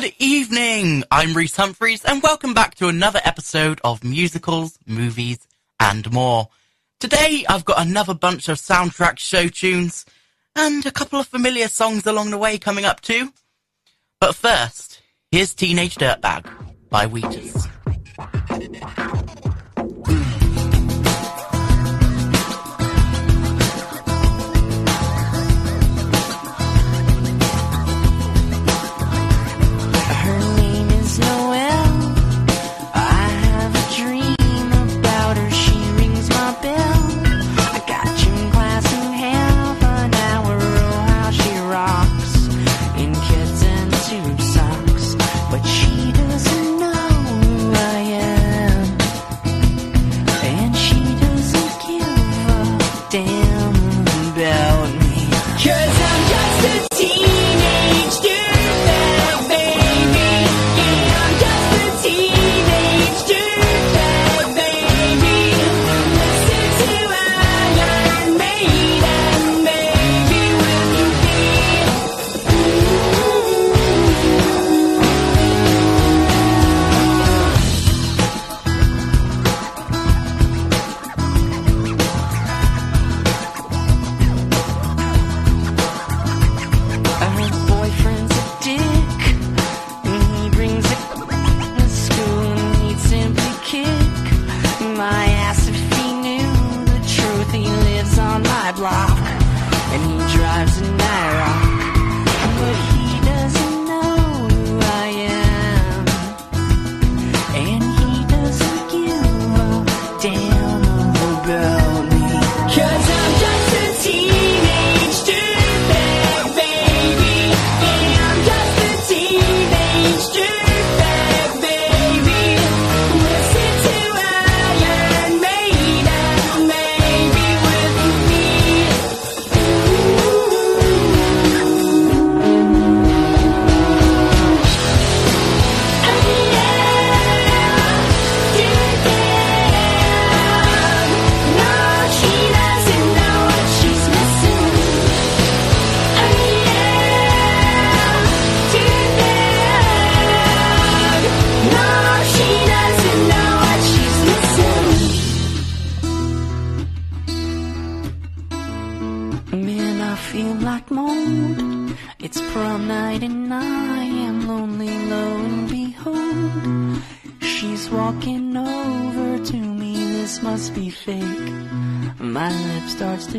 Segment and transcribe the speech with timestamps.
[0.00, 1.04] Good evening.
[1.10, 5.46] I'm Rhys Humphreys, and welcome back to another episode of Musicals, Movies,
[5.78, 6.48] and More.
[7.00, 10.06] Today, I've got another bunch of soundtrack show tunes
[10.56, 13.34] and a couple of familiar songs along the way coming up too.
[14.22, 16.46] But first, here's Teenage Dirtbag
[16.88, 17.68] by Wheatus.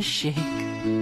[0.02, 1.01] shake.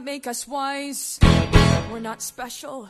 [0.00, 1.18] not make us wise.
[1.92, 2.88] We're not special.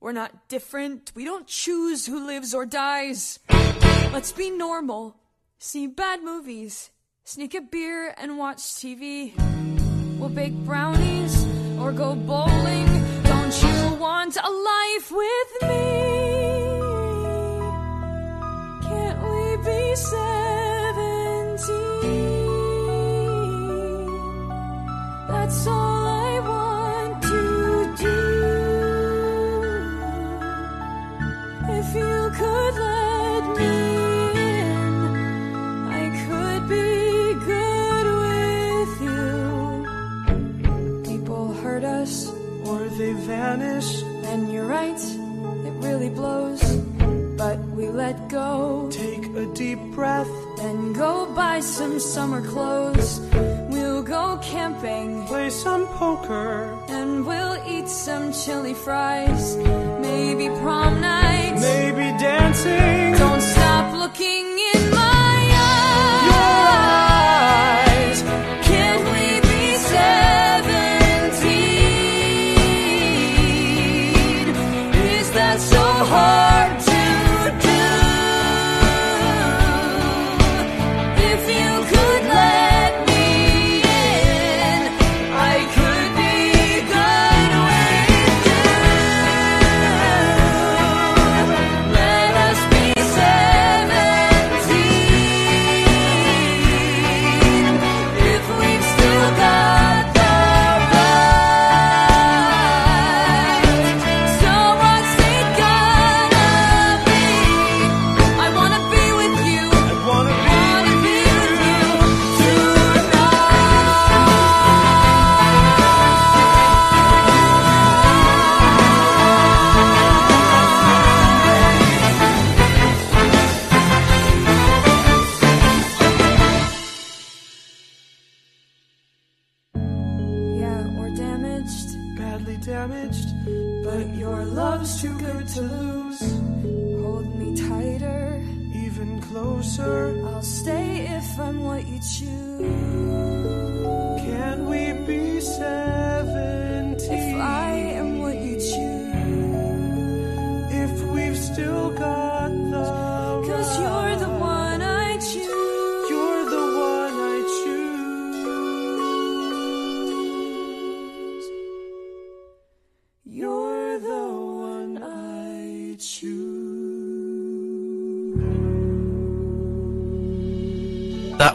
[0.00, 1.10] We're not different.
[1.16, 3.40] We don't choose who lives or dies.
[4.12, 5.16] Let's be normal.
[5.58, 6.90] See bad movies.
[7.24, 9.32] Sneak a beer and watch TV.
[10.18, 11.44] We'll bake brownies
[11.80, 12.86] or go bowling.
[13.24, 16.78] Don't you want a life with me?
[18.86, 20.28] Can't we be seventeen?
[25.26, 25.97] That's all.
[43.48, 44.02] Vanish.
[44.30, 45.02] And you're right,
[45.68, 46.62] it really blows.
[47.42, 48.88] But we let go.
[48.90, 50.32] Take a deep breath.
[50.56, 53.10] Then go buy some summer clothes.
[53.72, 55.26] We'll go camping.
[55.26, 56.52] Play some poker.
[56.88, 59.56] And we'll eat some chili fries.
[60.08, 61.54] Maybe prom night.
[61.70, 63.14] Maybe dancing.
[63.24, 64.44] Don't stop looking
[64.74, 65.17] in my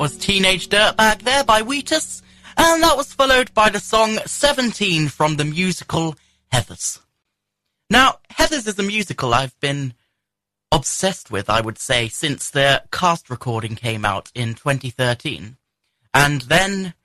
[0.03, 2.21] was Teenage Dirtbag there by Wheatus,
[2.57, 6.17] and that was followed by the song 17 from the musical
[6.51, 6.99] Heathers.
[7.89, 9.93] Now, Heathers is a musical I've been
[10.73, 15.55] obsessed with, I would say, since the cast recording came out in 2013.
[16.13, 16.95] And then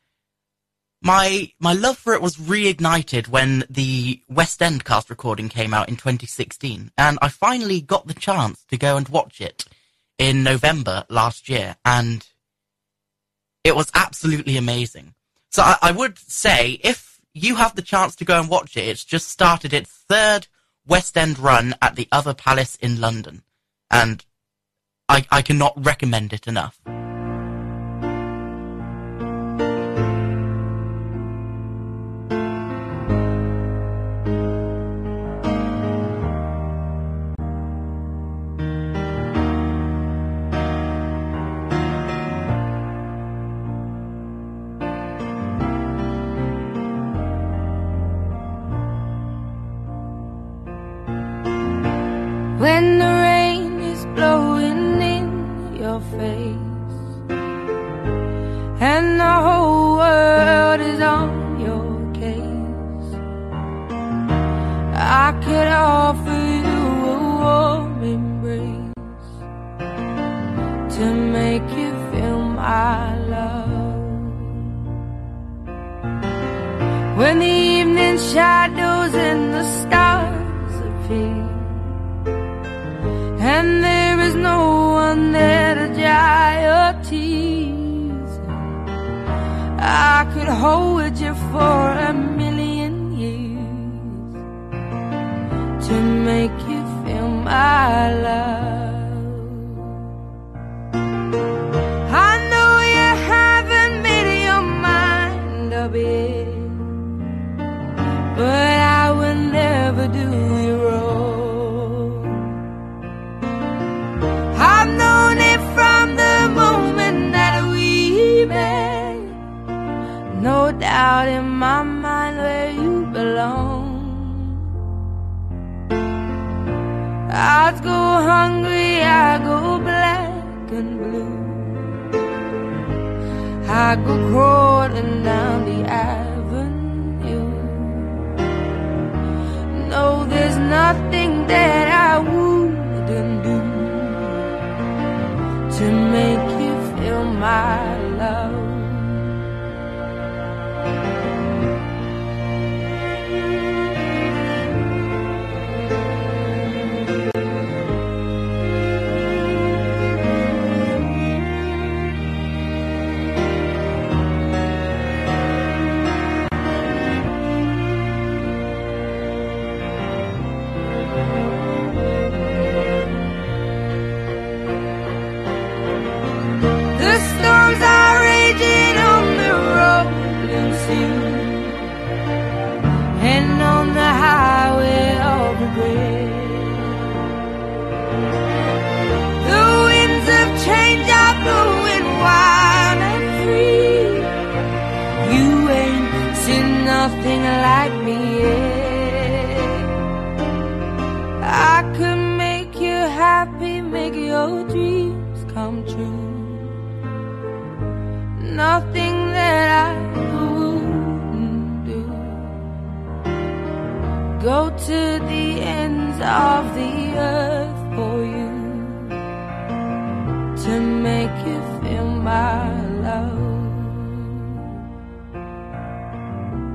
[1.00, 5.88] my my love for it was reignited when the West End cast recording came out
[5.88, 9.66] in 2016, and I finally got the chance to go and watch it
[10.18, 12.26] in November last year, and
[13.64, 15.14] it was absolutely amazing.
[15.50, 18.88] So I, I would say if you have the chance to go and watch it,
[18.88, 20.46] it's just started its third
[20.86, 23.42] West End run at the Other Palace in London,
[23.90, 24.24] and
[25.08, 26.80] I, I cannot recommend it enough.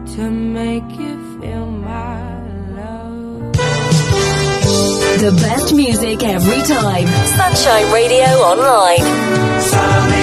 [0.06, 2.20] to make you feel my
[2.76, 3.54] love.
[5.20, 7.08] The best music every time.
[7.28, 9.62] Sunshine Radio Online.
[9.62, 10.23] Sunny.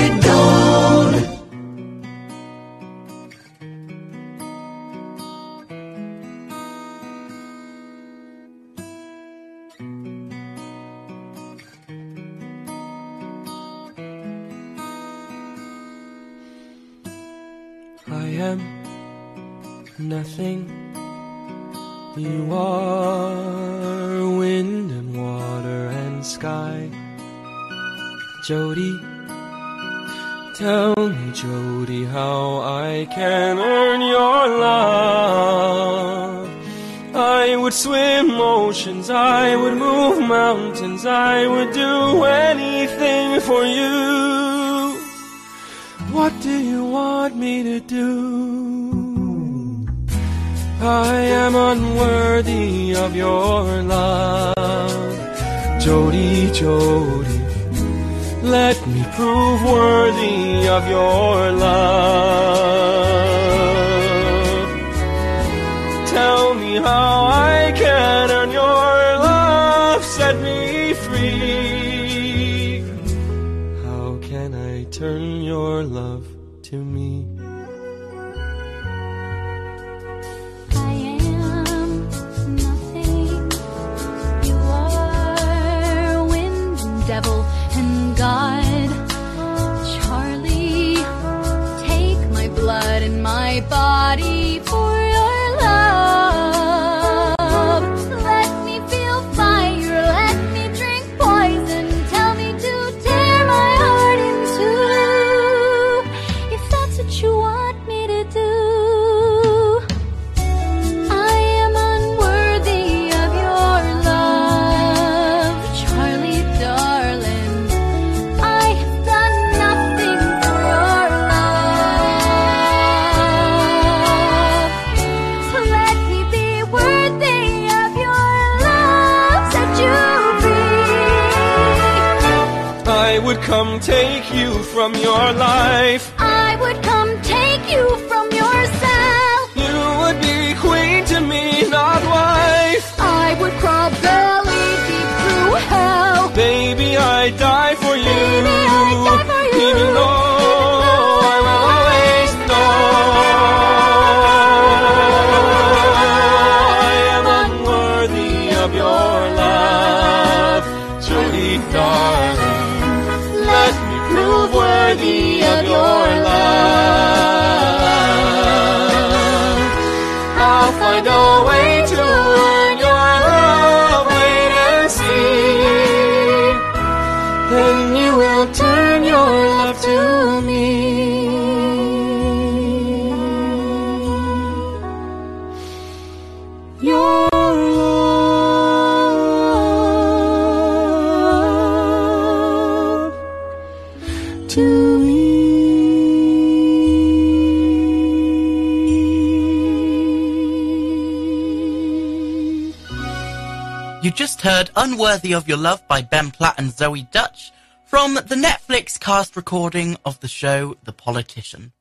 [205.33, 207.51] Of Your Love by Ben Platt and Zoey Deutch
[207.87, 211.73] from the Netflix cast recording of the show The Politician.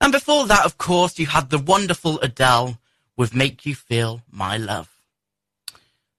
[0.00, 2.78] And before that, of course, you had the wonderful Adele
[3.16, 4.88] with Make You Feel My Love.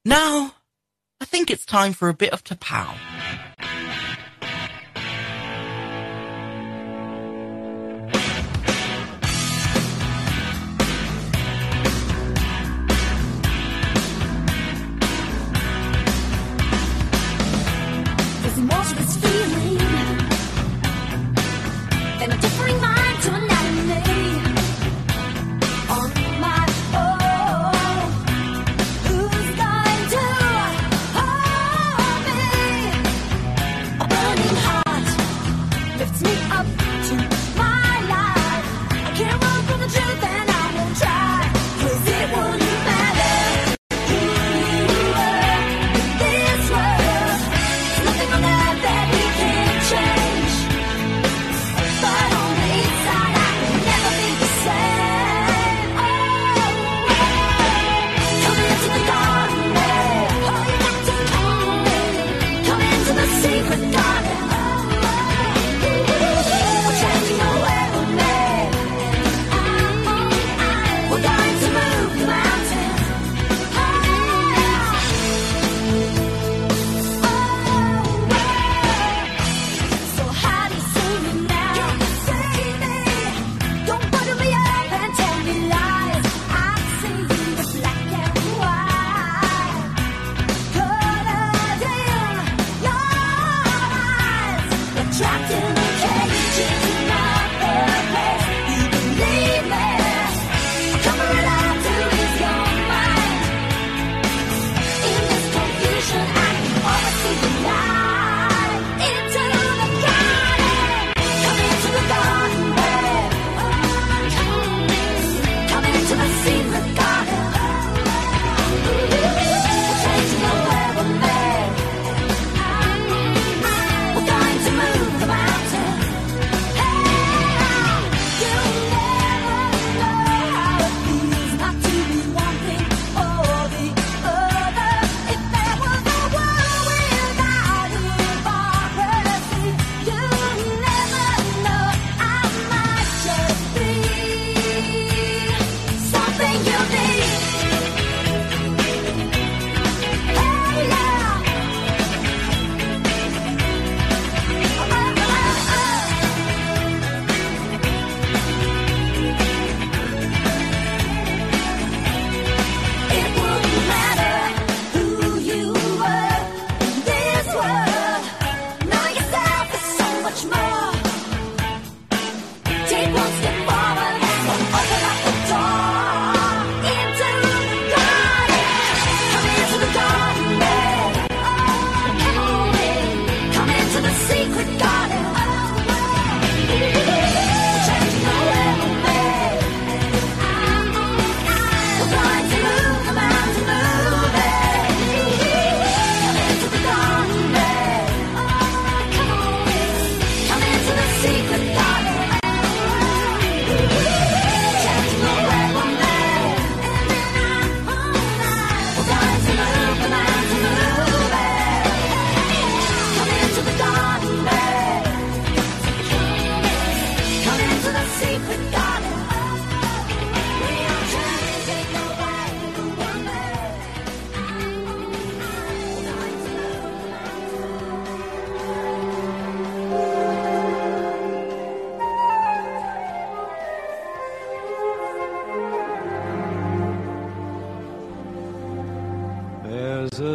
[0.06, 0.56] Now,
[1.20, 2.96] I think it's time for a bit of Tapao.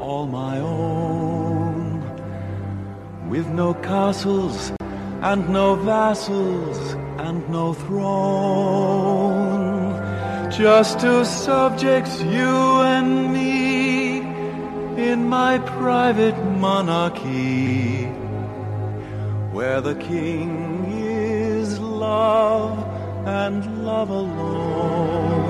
[0.00, 2.02] all my own,
[3.30, 4.72] with no castles
[5.22, 6.78] and no vassals
[7.26, 8.78] and no throne,
[10.50, 12.56] just two subjects, you
[12.94, 14.18] and me,
[15.10, 18.04] in my private monarchy,
[19.56, 22.78] where the king is love
[23.26, 25.47] and love alone.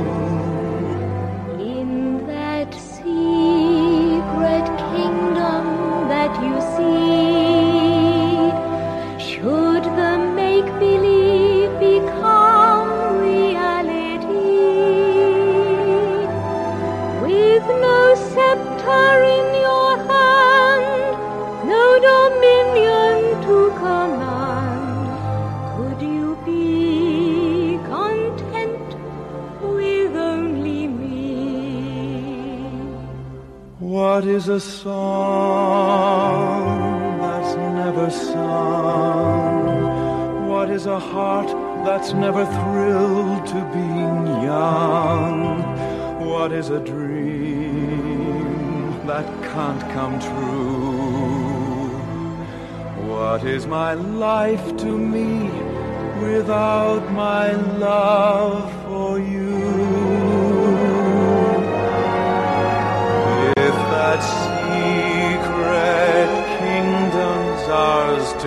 [34.19, 36.01] What is a song
[37.21, 39.63] that's never sung?
[40.49, 41.47] What is a heart
[41.87, 45.63] that's never thrilled to being young?
[46.27, 47.87] What is a dream
[49.07, 51.93] that can't come true?
[53.13, 55.49] What is my life to me
[56.21, 58.78] without my love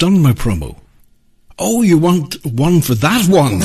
[0.00, 0.74] done my promo.
[1.58, 3.58] Oh, you want one for that one?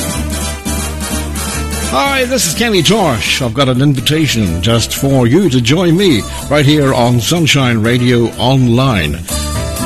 [1.95, 3.41] Hi, this is Kenny Tosh.
[3.41, 8.25] I've got an invitation just for you to join me right here on Sunshine Radio
[8.35, 9.13] Online.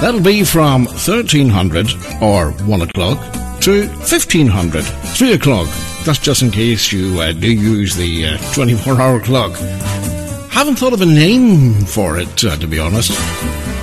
[0.02, 3.20] That'll be from 1300 or 1 o'clock
[3.62, 5.68] to 1500, 3 o'clock.
[6.04, 9.56] That's just in case you uh, do use the uh, 24 hour clock.
[10.50, 13.12] Haven't thought of a name for it, uh, to be honest.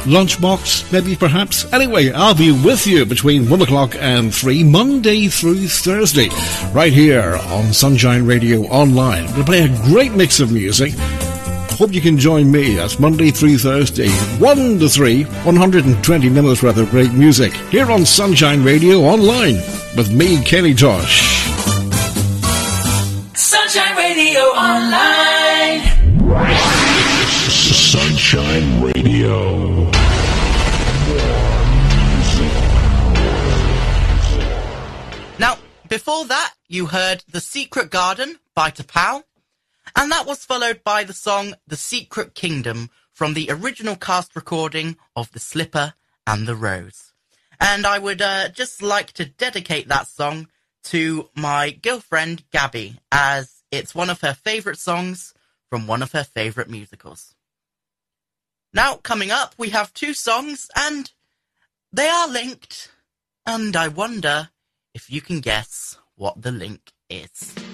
[0.07, 1.71] Lunchbox, maybe perhaps.
[1.73, 6.29] Anyway, I'll be with you between 1 o'clock and 3, Monday through Thursday,
[6.73, 9.25] right here on Sunshine Radio Online.
[9.35, 10.95] We'll play a great mix of music.
[11.73, 12.75] Hope you can join me.
[12.75, 18.07] That's Monday through Thursday, 1 to 3, 120 minutes worth of great music here on
[18.07, 19.57] Sunshine Radio Online
[19.97, 21.47] with me, Kenny Tosh.
[23.35, 25.36] Sunshine Radio Online.
[36.07, 39.25] Before that, you heard The Secret Garden by Tapao,
[39.97, 44.99] and that was followed by the song The Secret Kingdom from the original cast recording
[45.17, 47.13] of The Slipper and the Rose.
[47.59, 50.47] And I would uh, just like to dedicate that song
[50.85, 55.35] to my girlfriend Gabby, as it's one of her favourite songs
[55.69, 57.35] from one of her favourite musicals.
[58.73, 61.11] Now, coming up, we have two songs, and
[61.93, 62.93] they are linked,
[63.45, 64.51] and I wonder
[64.97, 66.81] if you can guess what the link
[67.11, 67.66] is.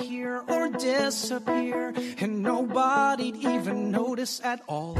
[0.00, 4.96] Right here or disappear, and nobody'd even notice at all.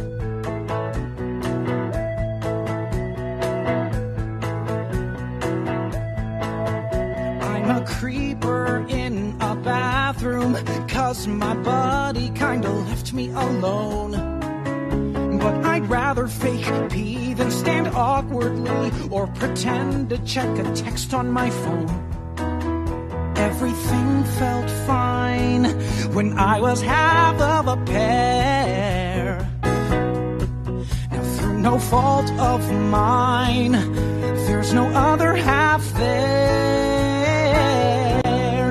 [7.43, 10.55] I'm a creeper in a bathroom,
[10.89, 14.13] cause my buddy kinda left me alone.
[15.39, 21.31] But I'd rather fake pee than stand awkwardly or pretend to check a text on
[21.31, 22.14] my phone.
[23.57, 25.65] Everything felt fine
[26.13, 29.49] when I was half of a pair.
[31.13, 33.73] Now, through no fault of mine,
[34.49, 37.53] there's no other half there.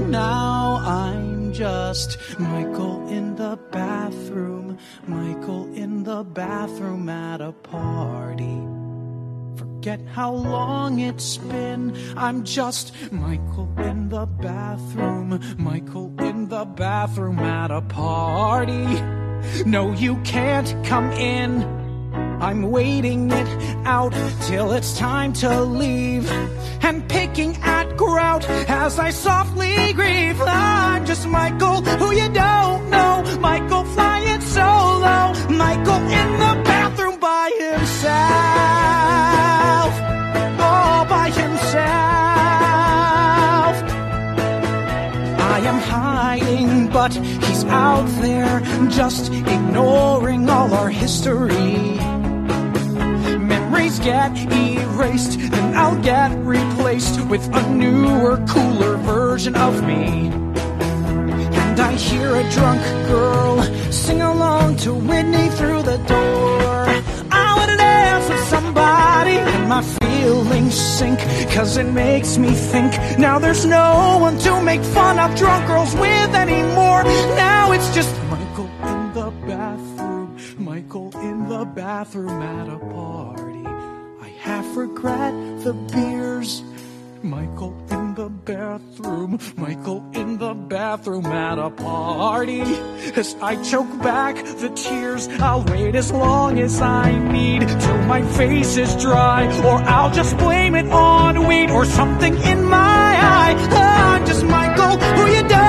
[0.02, 8.83] Now I'm just Michael in the bathroom, Michael in the bathroom at a party.
[9.84, 11.94] Forget how long it's been.
[12.16, 18.86] I'm just Michael in the bathroom, Michael in the bathroom at a party.
[19.66, 21.64] No, you can't come in.
[22.42, 23.48] I'm waiting it
[23.86, 26.32] out till it's time to leave.
[26.82, 30.40] And picking at grout as I softly grieve.
[30.40, 33.38] I'm just Michael, who you don't know.
[33.42, 35.34] Michael flying solo.
[35.50, 38.33] Michael in the bathroom by himself.
[47.66, 51.98] Out there just ignoring all our history.
[53.38, 60.30] Memories get erased, then I'll get replaced with a newer, cooler version of me.
[61.62, 66.83] And I hear a drunk girl sing along to Whitney through the door.
[68.24, 71.20] Wanna with somebody, and my feelings sink,
[71.52, 72.92] cause it makes me think.
[73.20, 77.04] Now there's no one to make fun of drunk girls with anymore.
[77.36, 83.66] Now it's just Michael in the bathroom, Michael in the bathroom at a party.
[84.22, 85.34] I half regret
[85.64, 86.64] the beers.
[87.22, 92.62] Michael in the bathroom, Michael in the bathroom at a party.
[93.16, 98.22] As I choke back the tears, I'll wait as long as I need till my
[98.22, 103.56] face is dry, or I'll just blame it on weed or something in my eye.
[103.72, 105.63] I'm just Michael, who you don't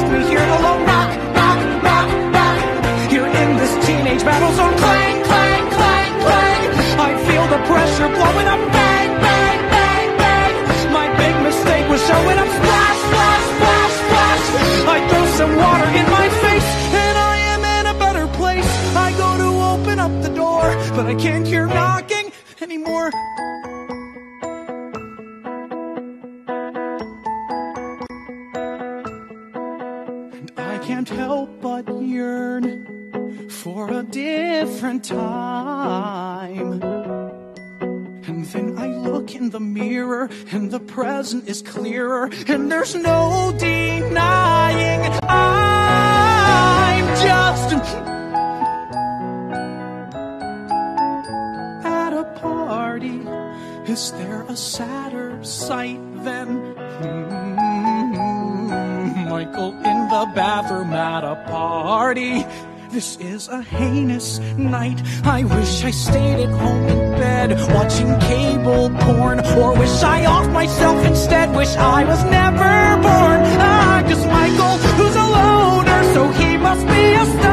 [0.00, 0.84] left me here alone.
[0.86, 2.58] Knock, knock, knock, knock.
[3.10, 4.76] Here in this teenage battle zone.
[4.78, 6.62] Clang, clang, clang, clang.
[7.06, 8.60] I feel the pressure blowing up.
[8.76, 10.54] Bang, bang, bang, bang.
[10.92, 12.48] My big mistake was showing up.
[12.58, 14.44] Splash, splash, splash, splash.
[14.94, 16.68] I throw some water in my face,
[17.04, 18.70] and I am in a better place.
[18.96, 20.64] I go to open up the door,
[20.96, 21.59] but I can't hear
[30.90, 36.82] can't help but yearn for a different time.
[38.26, 43.54] And then I look in the mirror, and the present is clearer, and there's no
[43.56, 47.70] denying I'm just
[51.84, 53.20] at a party.
[53.86, 57.49] Is there a sadder sight than hmm,
[60.26, 62.44] bathroom at a party?
[62.90, 65.00] This is a heinous night.
[65.24, 70.50] I wish I stayed at home in bed watching cable porn, or wish I off
[70.50, 71.54] myself instead.
[71.54, 73.40] Wish I was never born.
[73.62, 77.49] Ah, cause Michael, who's a loner, so he must be a stoner.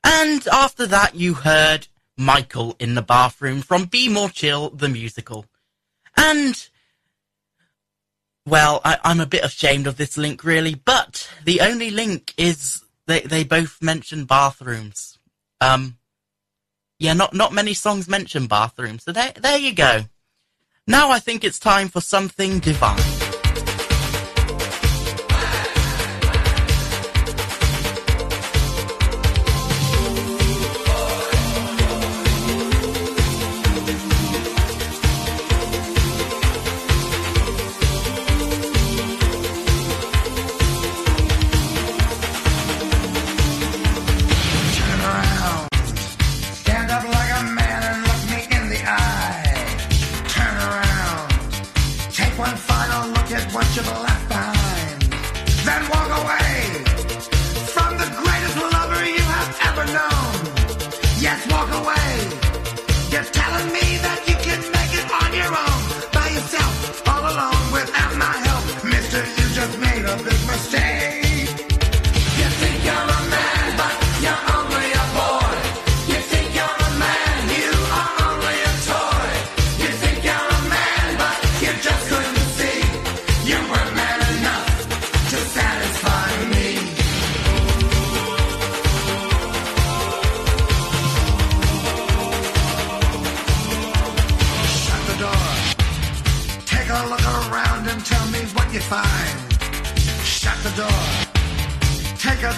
[0.04, 5.48] And after that, you heard Michael in the Bathroom from Be More Chill, the musical.
[6.16, 6.70] And,
[8.46, 12.84] well, I, I'm a bit ashamed of this link, really, but the only link is
[13.08, 15.18] they, they both mention bathrooms.
[15.60, 15.98] Um,
[17.04, 20.04] yeah, not, not many songs mention bathrooms, so there, there you go.
[20.88, 23.13] Now I think it's time for something divine.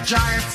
[0.06, 0.55] Take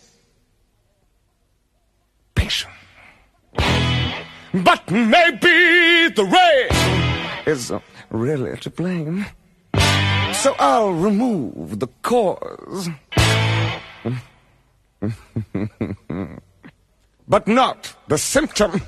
[4.53, 6.67] But maybe the rain
[7.45, 7.71] is
[8.09, 9.25] really to blame.
[10.33, 12.89] So I'll remove the cause.
[17.27, 18.81] but not the symptom.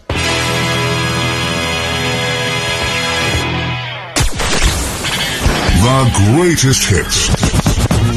[5.84, 7.30] The greatest hits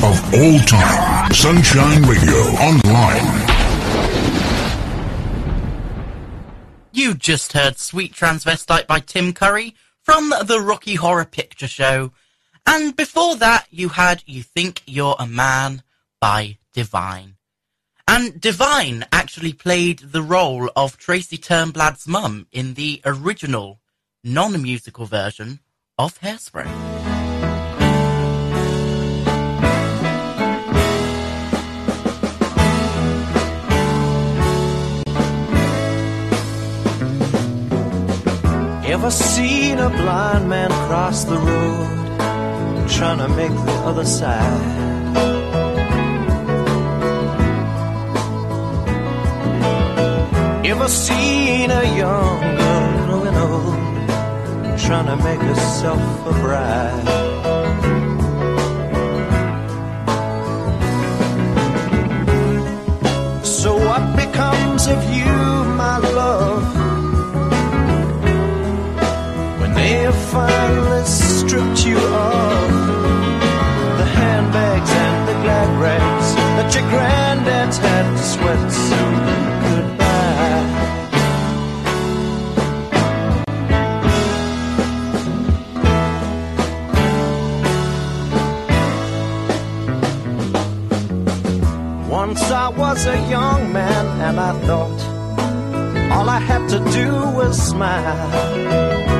[0.02, 1.32] of all time.
[1.32, 3.65] Sunshine Radio Online.
[6.96, 12.12] You just heard Sweet Transvestite by Tim Curry from the Rocky Horror Picture Show.
[12.64, 15.82] And before that, you had You Think You're a Man
[16.22, 17.36] by Divine.
[18.08, 23.78] And Divine actually played the role of Tracy Turnblad's mum in the original,
[24.24, 25.60] non-musical version
[25.98, 26.95] of Hairspray.
[38.96, 44.62] Ever seen a blind man cross the road trying to make the other side?
[50.64, 57.06] Ever seen a young girl growing old trying to make herself a bride?
[63.44, 65.34] So what becomes of you,
[65.84, 66.75] my love?
[69.88, 72.70] Have finally stripped you of
[73.98, 76.88] the handbags and the glad rags that your
[77.78, 79.06] had to sweat so.
[92.10, 95.00] Once I was a young man and I thought
[96.16, 97.08] all I had to do
[97.38, 99.15] was smile.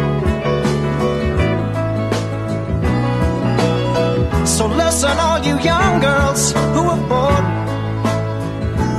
[4.47, 7.67] So listen, all you young girls who are born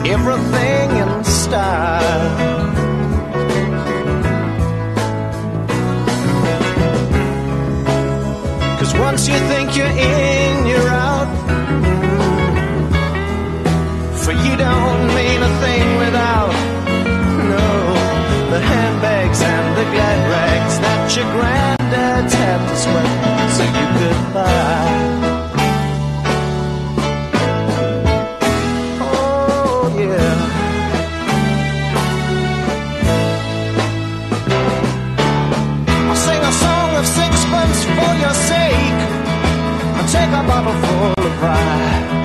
[0.07, 2.37] everything in style.
[8.79, 11.29] Cause once you think you're in, you're out.
[14.23, 16.55] For you don't mean a thing without.
[17.53, 17.67] No,
[18.51, 24.33] the handbags and the glad rags that your granddad's had to sweat so you could
[24.33, 25.06] buy.
[38.19, 38.99] your sake,
[39.95, 42.16] I'll take a bottle full of pride.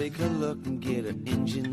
[0.00, 1.69] Take a look and get an engine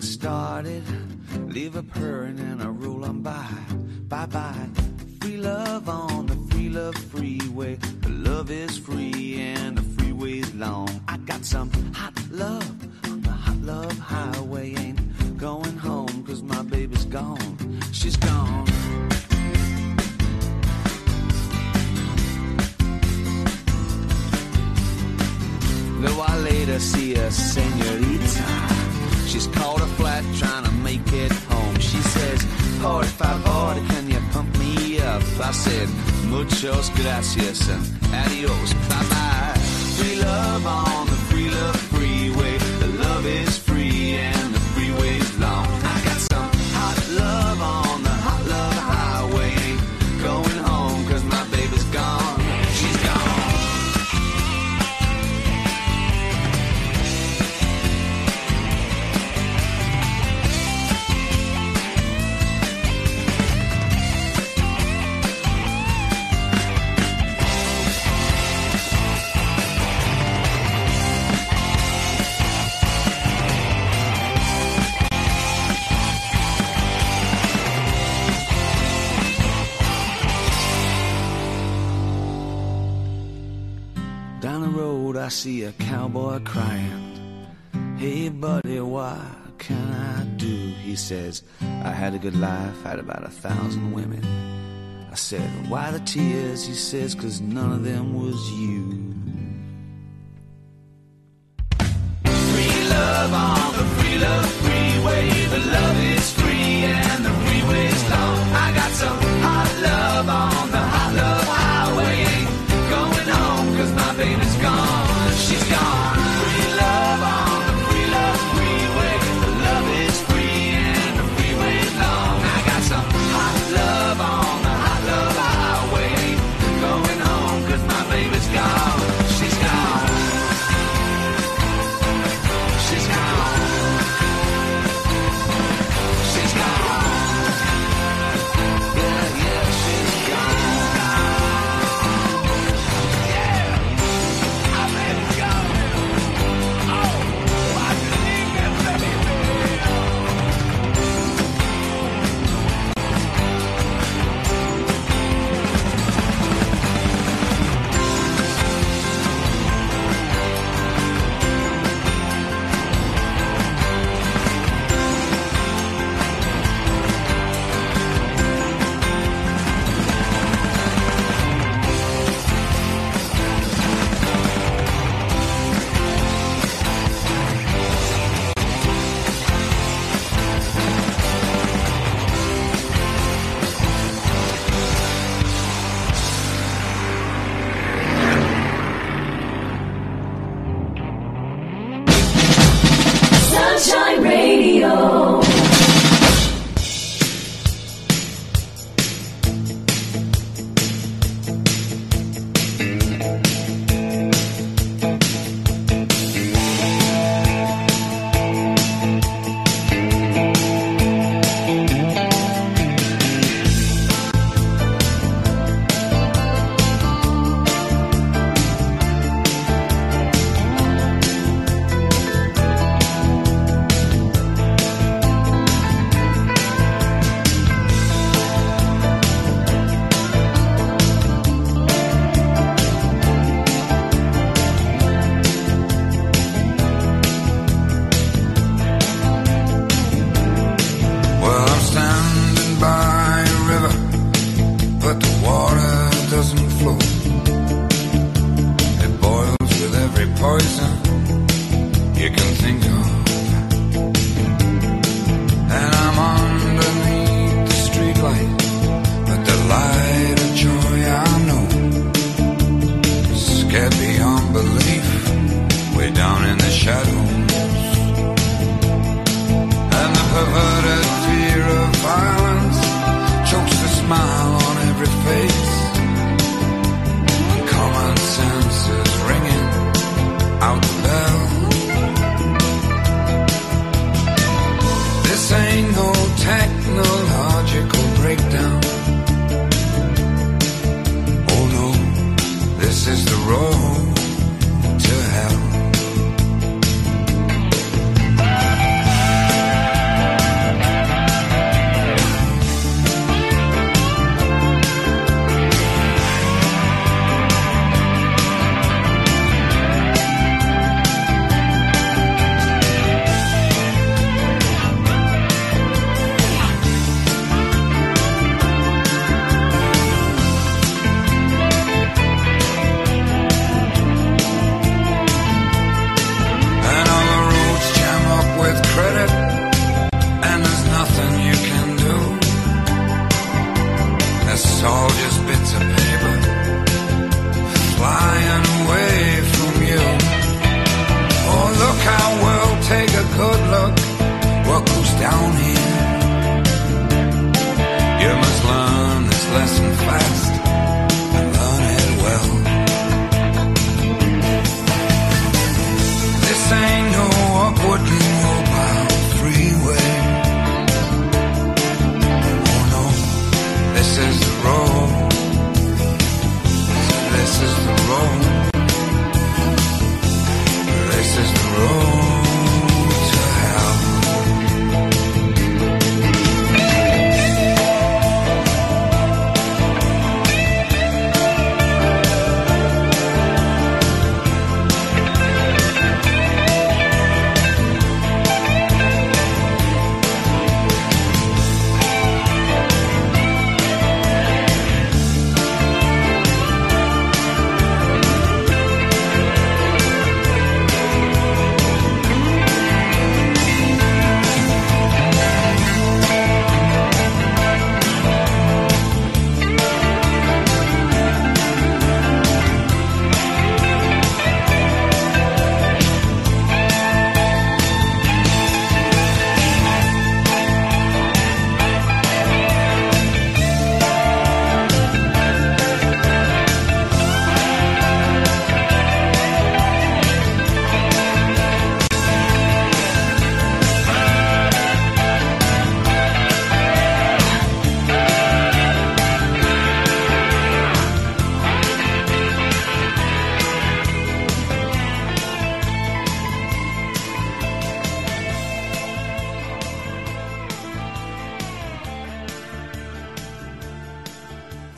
[95.67, 96.65] Why the tears?
[96.65, 98.86] He says, cause none of them was you.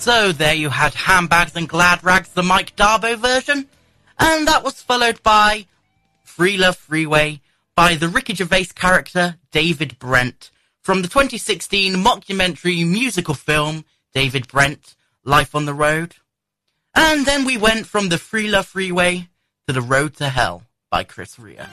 [0.09, 3.67] So there you had Handbags and Glad Rags, the Mike d'Abo version.
[4.17, 5.67] And that was followed by
[6.23, 7.41] Free Love Freeway
[7.75, 10.49] by the Ricky Gervais character David Brent
[10.81, 16.15] from the 2016 mockumentary musical film David Brent, Life on the Road.
[16.95, 19.29] And then we went from the Free Love Freeway
[19.67, 21.67] to the Road to Hell by Chris Rea.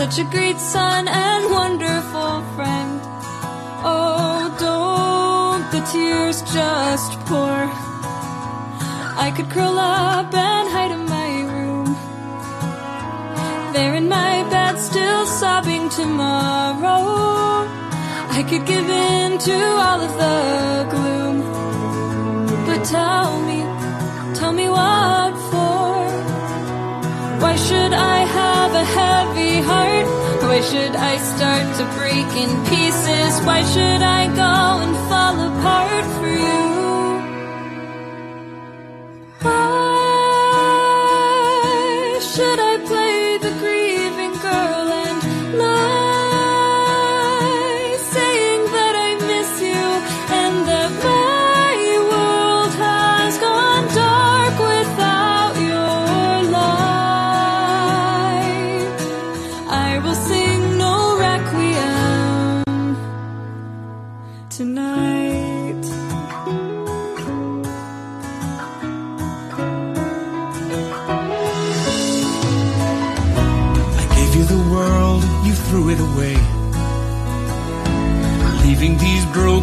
[0.00, 3.00] such a great son and wonderful friend.
[3.84, 7.60] Oh, don't the tears just pour.
[9.26, 11.88] I could curl up and hide in my room.
[13.74, 17.68] There in my bed, still sobbing tomorrow.
[18.38, 20.09] I could give in to all of
[30.70, 33.32] should I start to break in pieces?
[33.44, 34.54] Why should I go
[34.84, 36.59] and fall apart for you?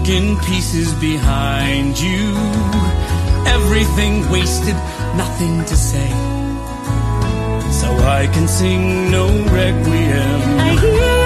[0.08, 2.34] broken pieces behind you.
[3.46, 4.76] Everything wasted,
[5.18, 6.10] nothing to say.
[7.82, 11.17] So I can sing no requiem.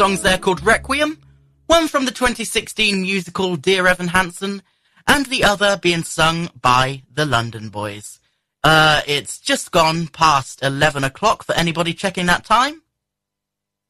[0.00, 1.18] Songs there called Requiem,
[1.66, 4.62] one from the 2016 musical Dear Evan Hansen,
[5.06, 8.18] and the other being sung by the London Boys.
[8.64, 12.80] Uh, it's just gone past 11 o'clock for anybody checking that time.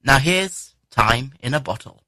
[0.02, 2.02] Now here's Time in a Bottle.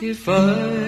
[0.00, 0.87] If I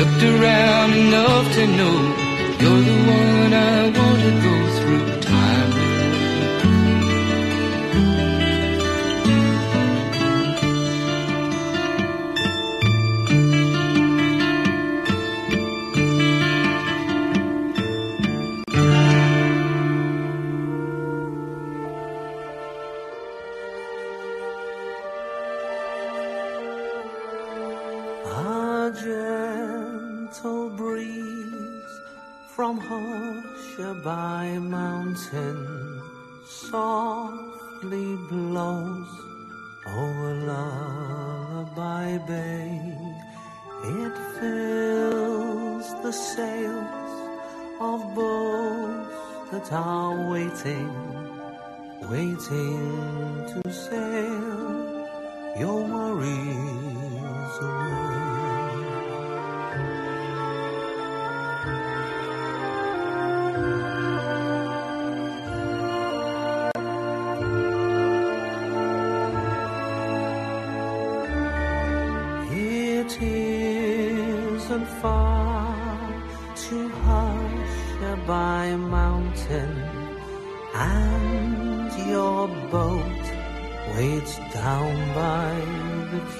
[0.00, 1.96] Looked around enough to know
[2.60, 5.09] you're the one I want to go through
[52.10, 53.69] waiting to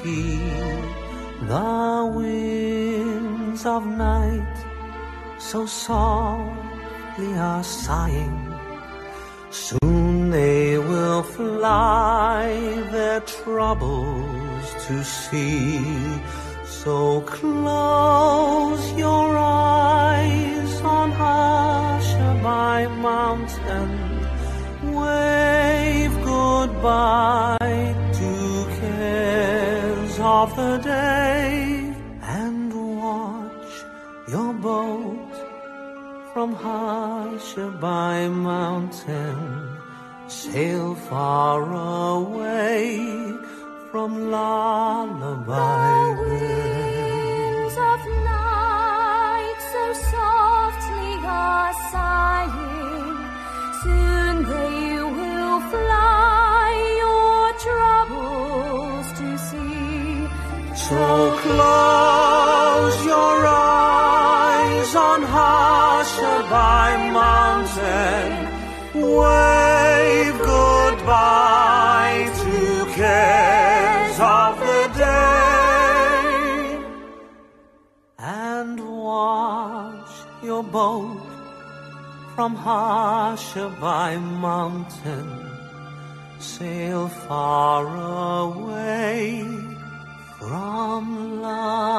[0.03, 1.01] the.
[1.49, 4.57] The winds of night
[5.39, 8.55] so softly are sighing.
[9.51, 12.47] Soon they will fly
[12.93, 15.83] their troubles to see.
[16.67, 23.91] So close your eyes on Hushabye Mountain.
[24.95, 27.60] Wave goodbye
[30.43, 33.73] of the day and watch
[34.33, 35.35] your boat
[36.33, 39.39] from Hushabye Mountain
[40.29, 41.61] sail far
[42.15, 42.87] away
[43.91, 48.01] from Lullaby winds of
[48.33, 51.13] night so softly
[51.45, 53.19] are sighing.
[53.83, 56.20] Soon they will fly
[60.91, 68.31] So close your eyes on Hushabye Mountain.
[69.01, 72.59] Wave goodbye to
[72.99, 76.83] cares of the day.
[78.19, 80.11] And watch
[80.43, 81.25] your boat
[82.35, 85.31] from Hushabye Mountain
[86.41, 87.87] sail far
[88.43, 89.70] away
[90.41, 91.91] from lullaby.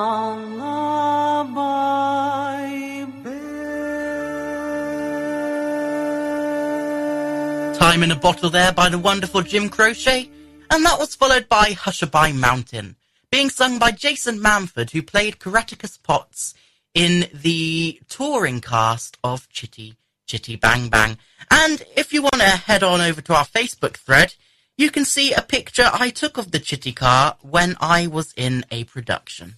[7.77, 10.27] Time in a Bottle there by the wonderful Jim Croce,
[10.71, 12.95] and that was followed by Hushabye Mountain,
[13.31, 16.55] being sung by Jason Manford, who played Caractacus Potts
[16.95, 21.19] in the touring cast of Chitty Chitty Bang Bang.
[21.51, 24.33] And if you want to head on over to our Facebook thread,
[24.81, 28.65] you can see a picture I took of the Chitty car when I was in
[28.71, 29.53] a production.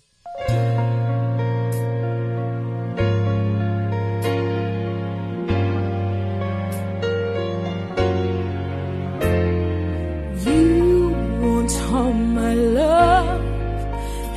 [10.45, 13.45] You want all my love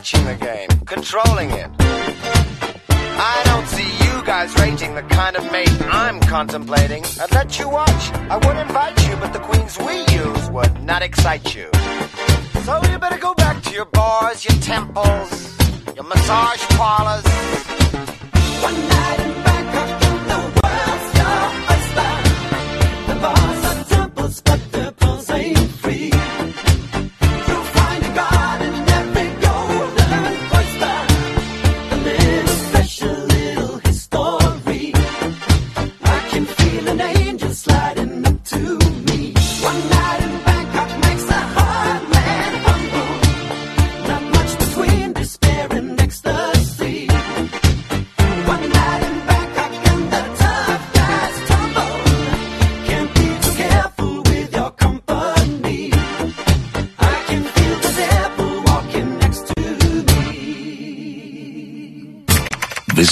[0.03, 1.71] watching the game, controlling it.
[1.79, 6.82] I don't see you guys rating the kind of mate I'm contemplating.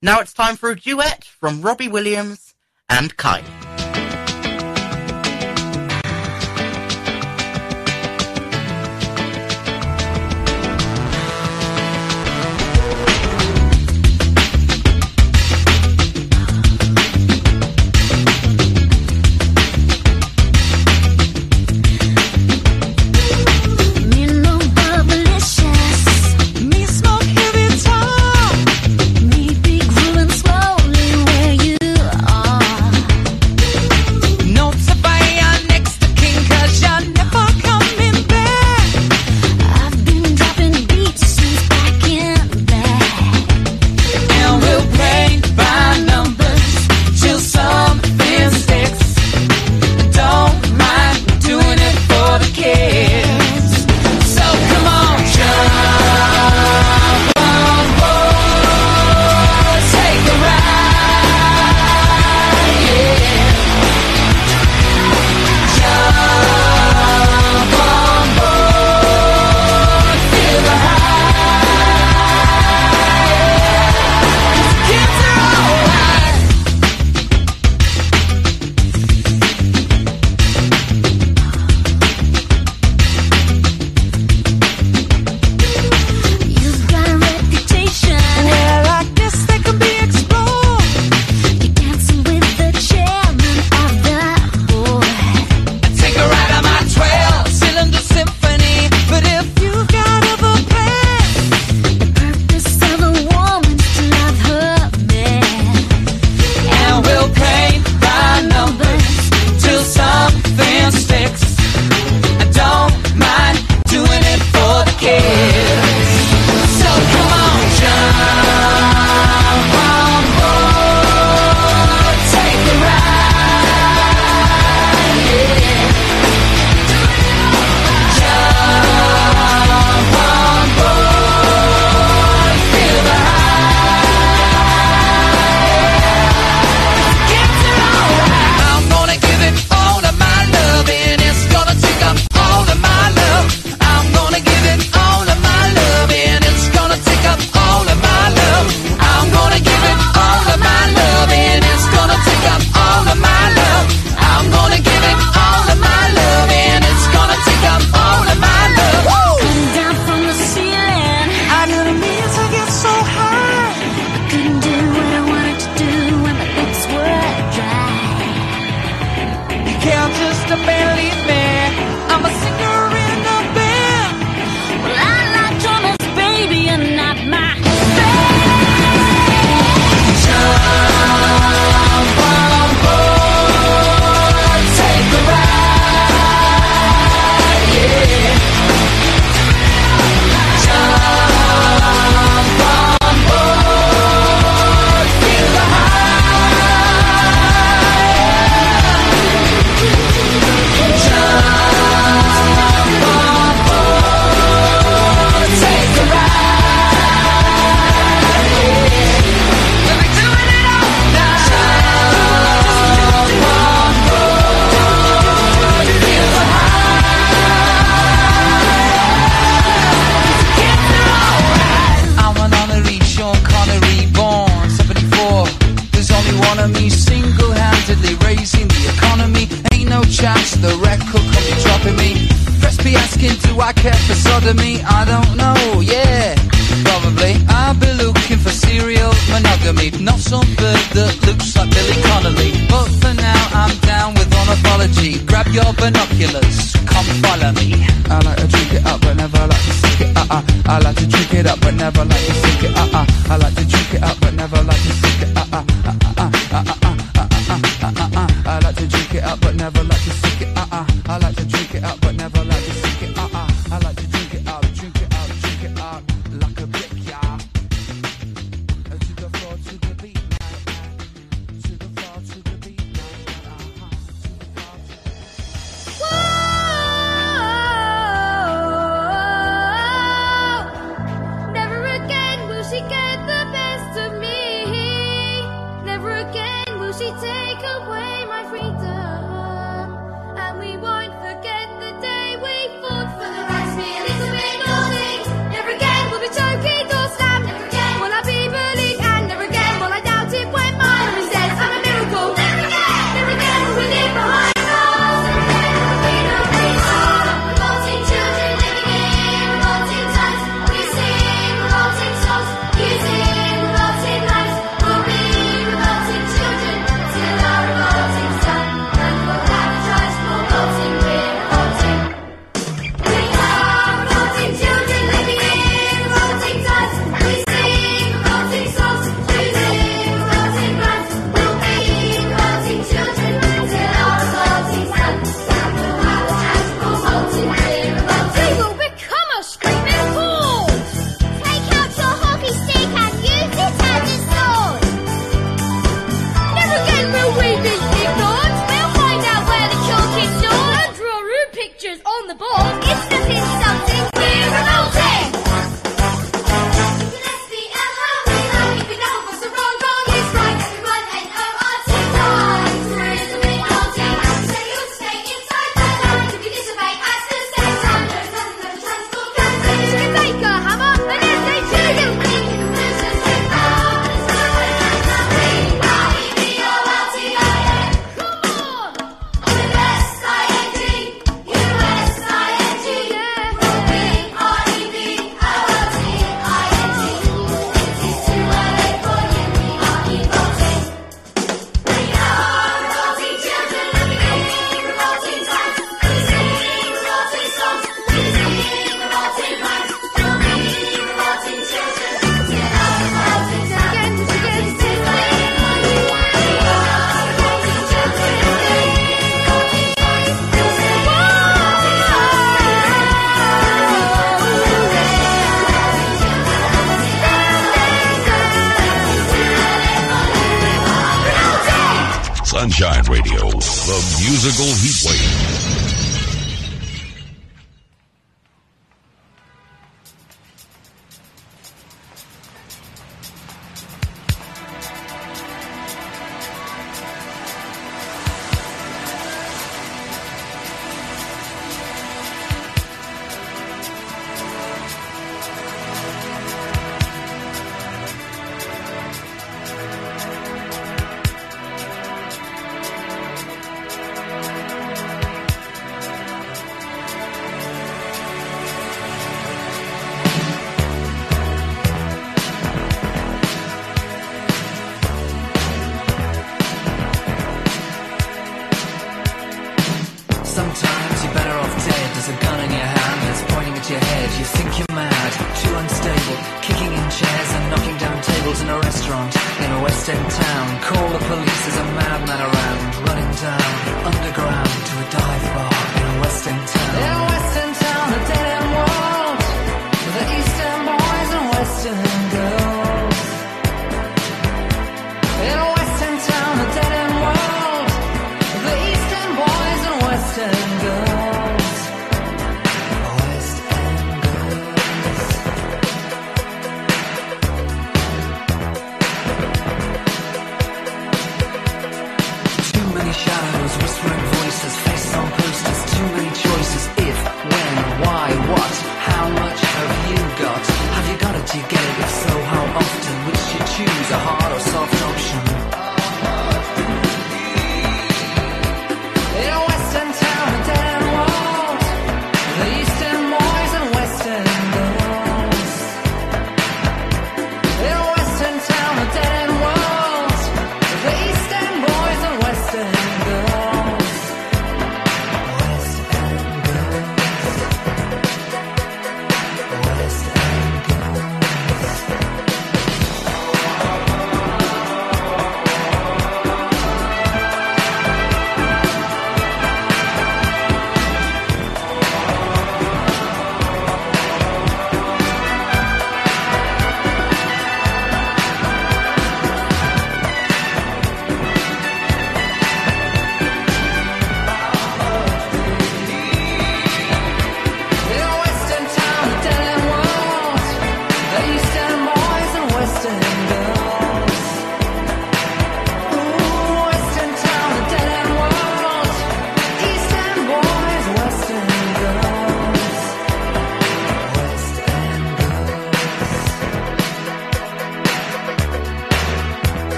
[0.00, 2.54] Now it's time for a duet from Robbie Williams
[2.88, 3.75] and Kylie.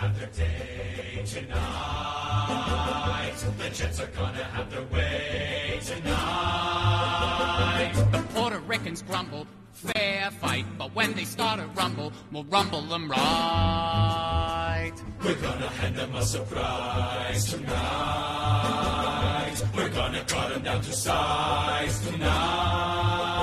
[0.00, 3.32] their day tonight.
[3.58, 7.92] The Jets are gonna have their way tonight.
[8.12, 13.10] The Puerto Ricans grumbled fair fight, but when they start a rumble, we'll rumble them
[13.10, 14.92] right.
[15.24, 17.76] We're gonna hand them a surprise tonight.
[19.74, 23.35] We're gonna cut them down to size tonight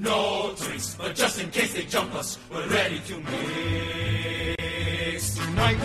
[0.00, 5.78] no drinks, but just in case they jump us, we're ready to mix tonight.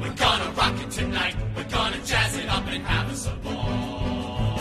[0.00, 1.34] We're gonna rock it tonight.
[1.56, 4.58] We're gonna jazz it up and have us a ball.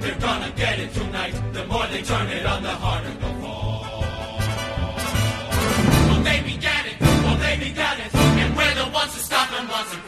[0.00, 1.34] They're gonna get it tonight.
[1.52, 3.84] The more they turn it on, the harder they'll fall.
[6.08, 7.00] Well, they began it.
[7.00, 8.14] Well, they began it.
[8.14, 10.07] And we're the ones to stop and for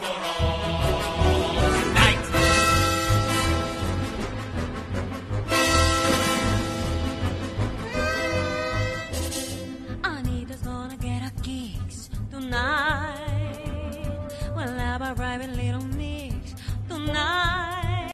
[15.31, 16.55] Private little mix
[16.89, 18.11] tonight.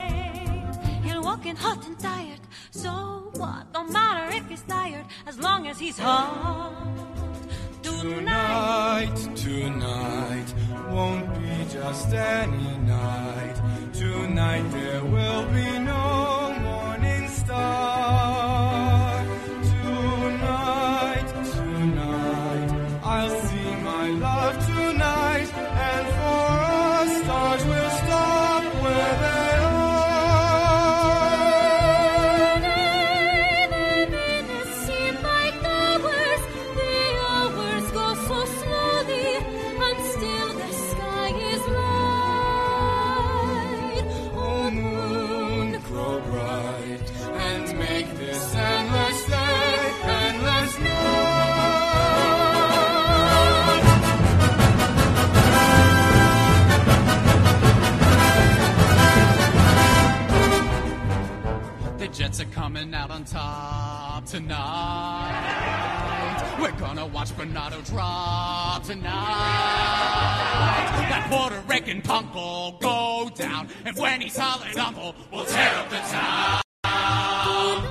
[1.04, 3.74] He'll walk in hot and tired, so what?
[3.74, 6.76] Don't matter if he's tired, as long as he's hot.
[7.82, 10.50] Tonight, tonight
[10.92, 13.56] won't be just any night.
[13.94, 18.77] Tonight there will be no morning star.
[62.28, 64.58] Jets are coming out on top tonight.
[66.60, 69.06] We're gonna watch Bernardo drop tonight.
[71.08, 75.90] That Puerto Rican punk will go down, and when he's hollering uncle, we'll tear up
[75.90, 76.62] the town.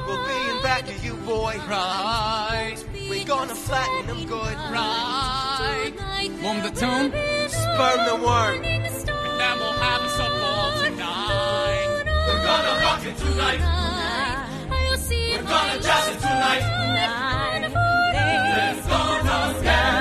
[0.07, 1.59] We'll be in back of you, boy.
[1.67, 2.77] Right.
[3.09, 4.55] We're gonna flatten them good.
[4.71, 5.95] Right.
[6.43, 7.11] Warm the tune.
[7.49, 8.63] Sperm the worm.
[8.63, 8.95] And
[9.41, 12.05] then we'll have us a ball tonight.
[12.29, 13.86] We're gonna rock it tonight.
[15.49, 16.63] Gonna jazz it tonight.
[18.57, 19.96] Let's gonna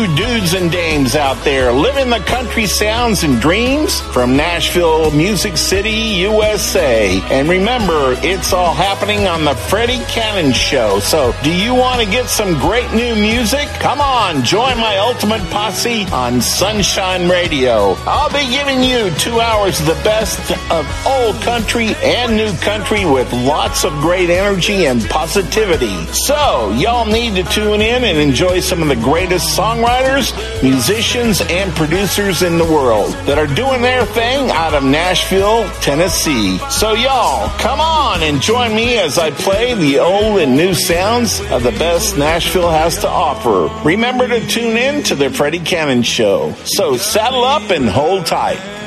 [0.00, 5.56] you dudes and dames out there living the country sounds and dreams from Nashville, Music
[5.56, 7.20] City, USA.
[7.30, 11.00] And remember, it's all happening on the Freddie Cannon Show.
[11.00, 13.68] So, do you want to get some great new music?
[13.80, 17.94] Come on, join my ultimate posse on Sunshine Radio.
[18.06, 20.38] I'll be giving you two hours of the best
[20.70, 26.04] of old country and new country with lots of great energy and positivity.
[26.06, 31.72] So, y'all need to tune in and enjoy some of the greatest songwriters, musicians, and
[31.74, 36.58] producers in the world that are doing their thing out of Nashville, Tennessee.
[36.70, 41.40] So, y'all, come on and join me as I play the old and new sounds
[41.50, 43.68] of the best Nashville has to offer.
[43.84, 46.52] Remember to tune in to the Freddie Cannon Show.
[46.64, 48.79] So, saddle up and hold tight.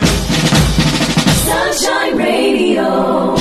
[1.44, 3.36] Sunshine Radio.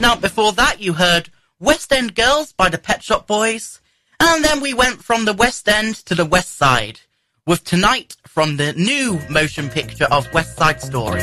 [0.00, 1.28] Now, before that, you heard
[1.60, 3.80] West End Girls by the Pet Shop Boys,
[4.18, 7.00] and then we went from the West End to the West Side
[7.46, 11.22] with Tonight from the new motion picture of West Side Story.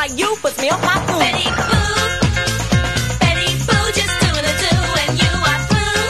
[0.00, 1.20] Like you puts me on my food.
[1.20, 1.92] Betty Boo,
[3.20, 6.00] Betty Boo, just doing a do when you are through.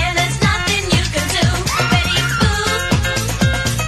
[0.00, 1.46] And there's nothing you can do.
[1.92, 2.64] Betty Boo,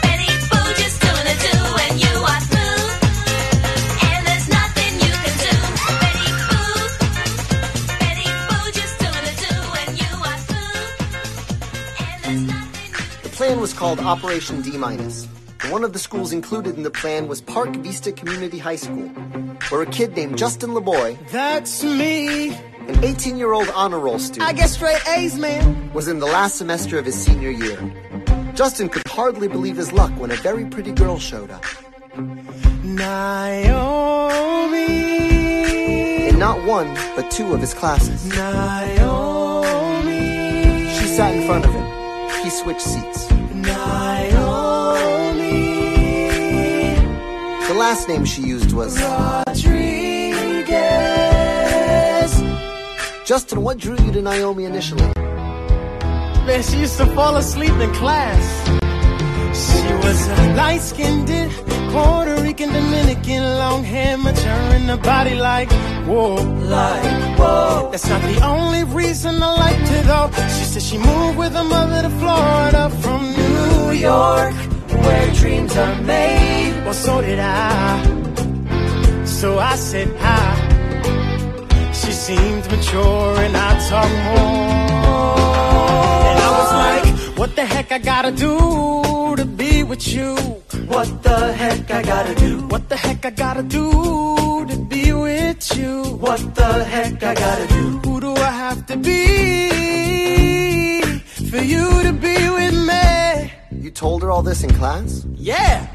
[0.05, 2.85] Betty Boo, just doing a do when you are through.
[4.05, 5.55] And there's nothing you can do.
[6.05, 6.77] Betty Boo,
[8.05, 10.85] Betty Boo, just doing a do when you are through.
[13.23, 15.27] The plan was called Operation D minus.
[15.74, 19.09] One of the schools included in the plan was Park Vista Community High School,
[19.70, 22.51] where a kid named Justin Laboy, That's me.
[22.86, 25.92] an 18 year old honor roll student, I get straight A's, man.
[25.92, 27.76] was in the last semester of his senior year.
[28.55, 31.64] Justin could hardly believe his luck when a very pretty girl showed up.
[32.84, 34.84] Naomi.
[36.28, 38.24] In not one, but two of his classes.
[38.28, 40.14] Naomi.
[40.94, 42.44] She sat in front of him.
[42.44, 43.34] He switched seats.
[47.89, 48.93] Last name she used was.
[49.01, 49.52] Rodriguez.
[53.31, 55.09] Justin, what drew you to Naomi initially?
[56.47, 58.44] Man, she used to fall asleep in class.
[59.65, 61.28] She was a light skinned
[61.93, 65.70] Puerto Rican Dominican, long hair, mature in the body like
[66.09, 66.35] whoa,
[66.78, 67.89] like whoa.
[67.93, 70.28] That's not the only reason I liked her though.
[70.56, 74.55] She said she moved with her mother to Florida from New York,
[75.05, 76.64] where dreams are made.
[77.02, 78.02] So did I.
[79.24, 80.46] So I said hi.
[81.92, 85.36] She seemed mature and I talked more.
[86.28, 87.06] And I was like,
[87.38, 90.34] what the heck I gotta do to be with you?
[90.86, 92.66] What the heck I gotta do?
[92.68, 96.04] What the heck I gotta do to be with you?
[96.24, 97.98] What the heck I gotta do?
[98.04, 99.20] Who do I have to be
[101.50, 103.52] for you to be with me?
[103.82, 105.26] You told her all this in class?
[105.34, 105.93] Yeah.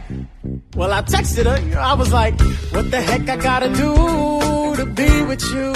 [0.76, 1.80] Well, I texted her.
[1.80, 2.40] I was like,
[2.72, 5.74] what the heck I gotta do to be with you?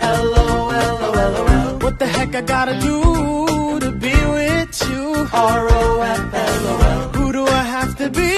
[0.00, 1.78] L-O-L-O-L-O-L.
[1.78, 5.28] What the heck I gotta do to be with you?
[5.32, 7.08] R-O-F-L-O-L.
[7.16, 8.32] Who do I have to be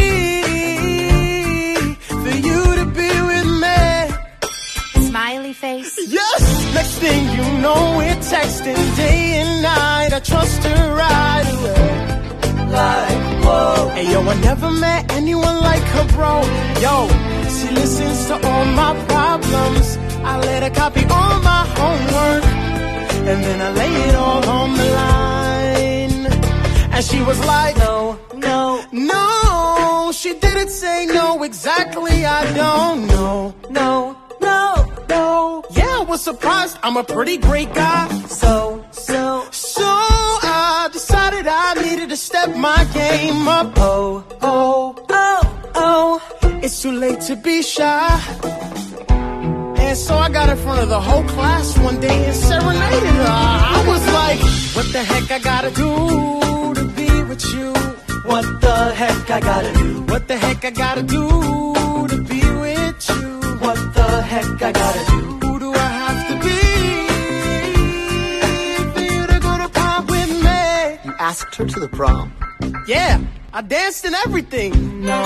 [2.23, 5.09] for you to be with me?
[5.09, 5.99] Smiley face.
[6.07, 6.75] Yes!
[6.75, 10.13] Next thing you know, we're texting day and night.
[10.13, 11.93] I trust her right away.
[12.71, 13.34] Like, whoa.
[13.45, 16.41] Hey, yo, I never met anyone like her, bro.
[16.85, 17.09] Yo,
[17.57, 19.97] she listens to all my problems.
[20.25, 22.45] I let her copy all my homework.
[23.31, 26.27] And then I lay it all on the line.
[26.95, 30.11] And she was like, No, no, no.
[30.12, 32.25] She didn't say no exactly.
[32.25, 33.55] I don't know.
[33.71, 34.65] No, no,
[35.09, 35.65] no.
[35.71, 36.79] Yeah, I was surprised.
[36.83, 38.09] I'm a pretty great guy.
[38.29, 40.14] So, so, so
[41.45, 43.73] decided I needed to step my game up.
[43.77, 46.61] Oh, oh, oh, oh.
[46.62, 48.09] It's too late to be shy.
[49.79, 53.27] And so I got in front of the whole class one day and serenaded her.
[53.29, 54.41] I was like,
[54.77, 57.73] what the heck I gotta do to be with you?
[58.31, 60.03] What the heck I gotta do?
[60.12, 63.31] What the heck I gotta do to be with you?
[63.65, 65.44] What the heck I gotta do?
[71.35, 72.32] Asked her to the prom.
[72.86, 73.19] Yeah,
[73.52, 74.70] I danced and everything.
[75.02, 75.19] Naomi,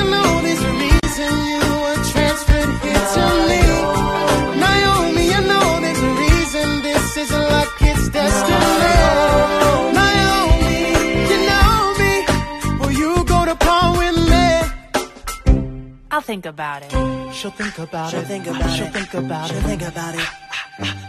[0.00, 3.60] I know there's a reason you were transferred here to me.
[4.64, 8.96] Naomi, I know there's a reason this isn't like it's destiny.
[10.00, 10.80] Naomi,
[11.30, 12.12] you know me.
[12.80, 14.46] Will you go to prom with me?
[16.10, 16.90] I'll think about it.
[17.34, 18.16] She'll think about it.
[18.16, 18.76] She'll think about it.
[18.76, 19.52] She'll think about it.
[19.52, 20.43] She'll think about it.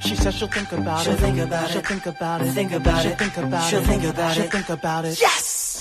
[0.02, 1.20] She says she'll think about She'll it.
[1.20, 1.88] think about she'll it.
[1.88, 2.52] think about it.
[2.52, 3.18] Think about she'll it.
[3.18, 3.86] Think about She'll it.
[3.86, 4.52] think about she'll it.
[4.52, 5.20] think about it.
[5.20, 5.80] Yes.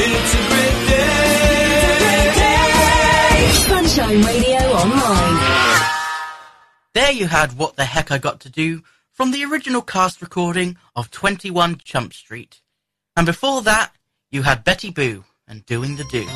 [0.00, 1.08] It's a great day.
[3.68, 5.86] Sunshine Radio Online.
[6.94, 8.82] There you had What the Heck I Got to Do
[9.12, 12.60] from the original cast recording of 21 Chump Street.
[13.16, 13.92] And before that,
[14.30, 16.26] you had Betty Boo and Doing the Do.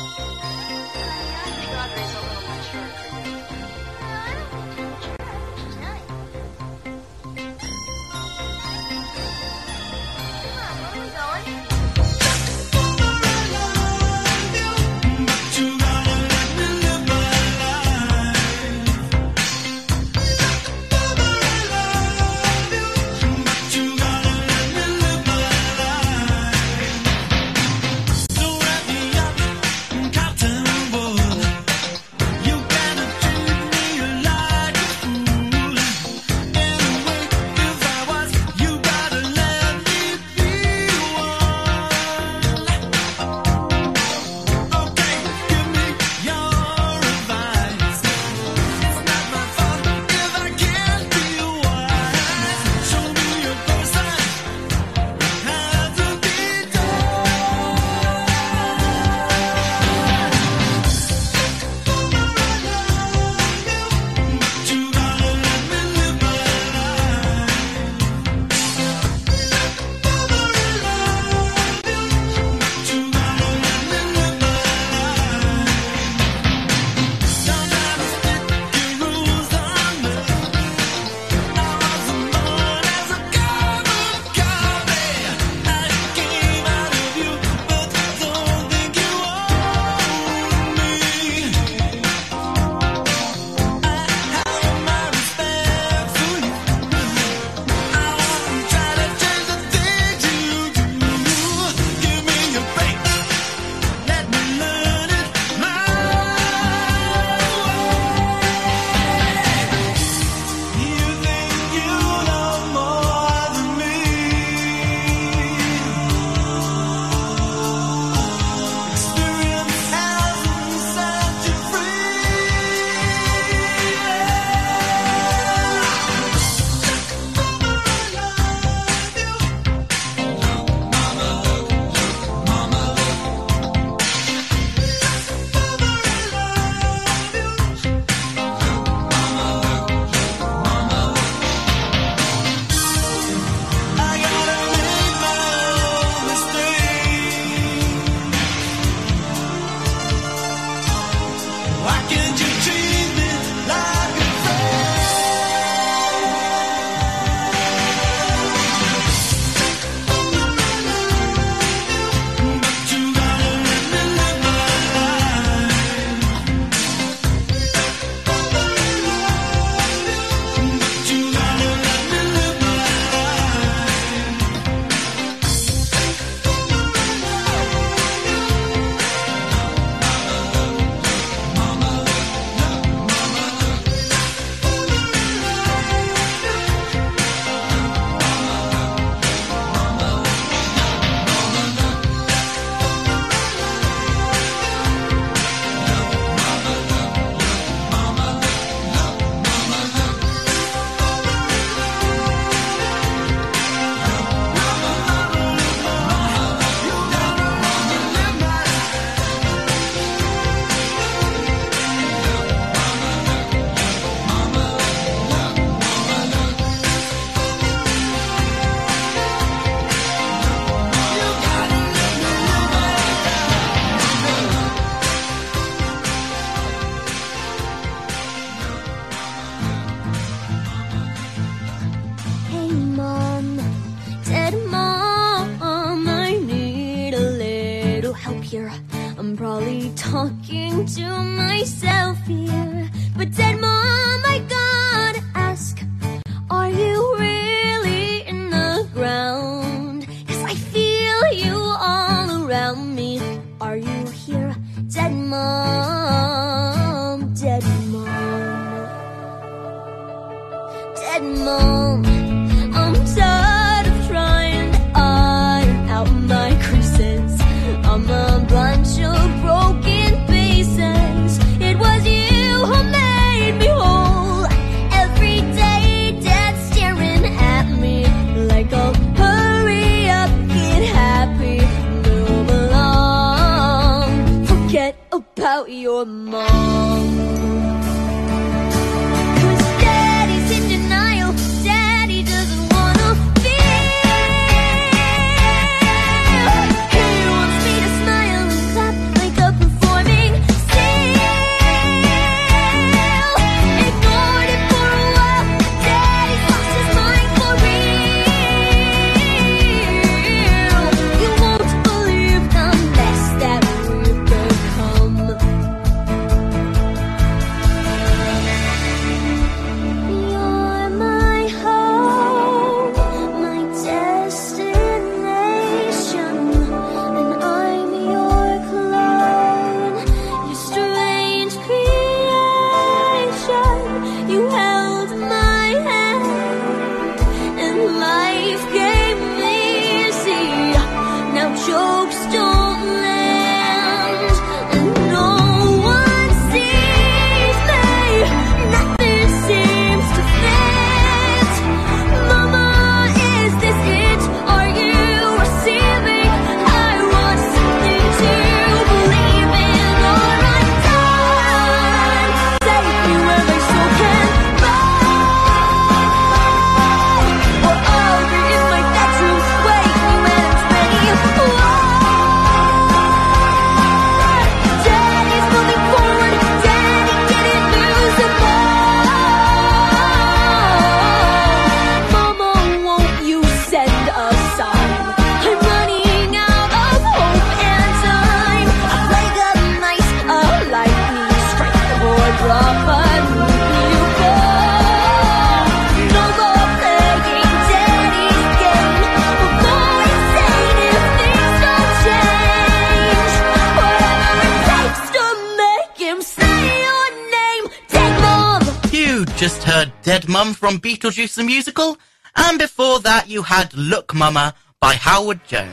[410.83, 411.97] Beetlejuice the Musical,
[412.35, 415.72] and before that you had Look Mama by Howard Jones.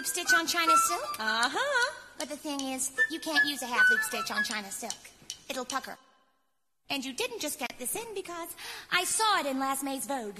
[0.00, 1.16] loop stitch on china silk?
[1.18, 1.92] Uh-huh.
[2.18, 4.96] But the thing is, you can't use a half-loop stitch on china silk.
[5.50, 5.96] It'll pucker.
[6.88, 8.48] And you didn't just get this in because
[8.90, 10.38] I saw it in last May's Vogue.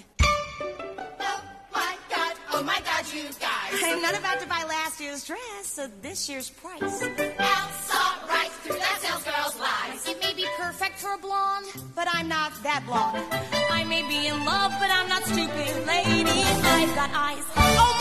[0.62, 1.42] Oh
[1.74, 3.82] my god, oh my god, you guys.
[3.84, 6.80] I'm not about to buy last year's dress, so this year's price.
[6.80, 10.08] Elle saw right through that salesgirl's lies.
[10.08, 13.26] It may be perfect for a blonde, but I'm not that blonde.
[13.70, 16.44] I may be in love, but I'm not stupid, lady.
[16.64, 17.44] I've got eyes.
[17.56, 17.99] Oh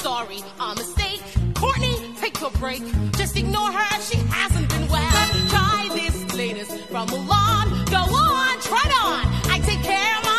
[0.00, 1.20] sorry, a mistake.
[1.54, 2.82] Courtney, take a break.
[3.12, 5.28] Just ignore her, she hasn't been well.
[5.48, 7.66] Try this latest from Milan.
[7.86, 9.24] Go on, tread on.
[9.54, 10.37] I take care of my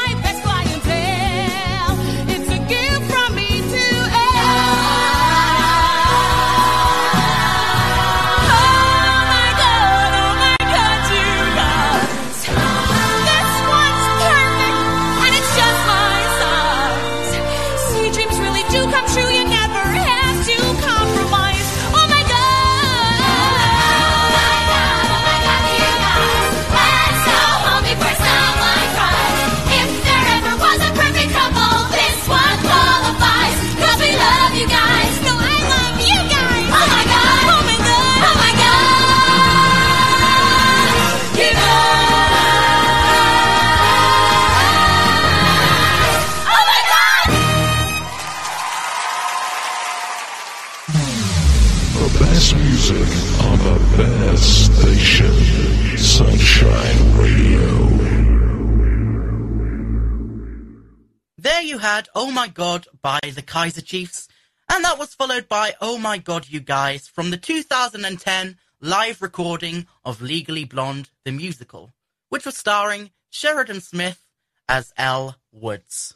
[62.00, 64.30] had Oh My God by the Kaiser Chiefs,
[64.72, 69.86] and that was followed by Oh My God You Guys from the 2010 live recording
[70.06, 71.92] of Legally Blonde the Musical,
[72.30, 74.24] which was starring Sheridan Smith
[74.70, 76.16] as Elle Woods.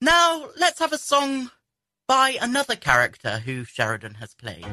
[0.00, 1.52] Now, let's have a song
[2.08, 4.66] by another character who Sheridan has played.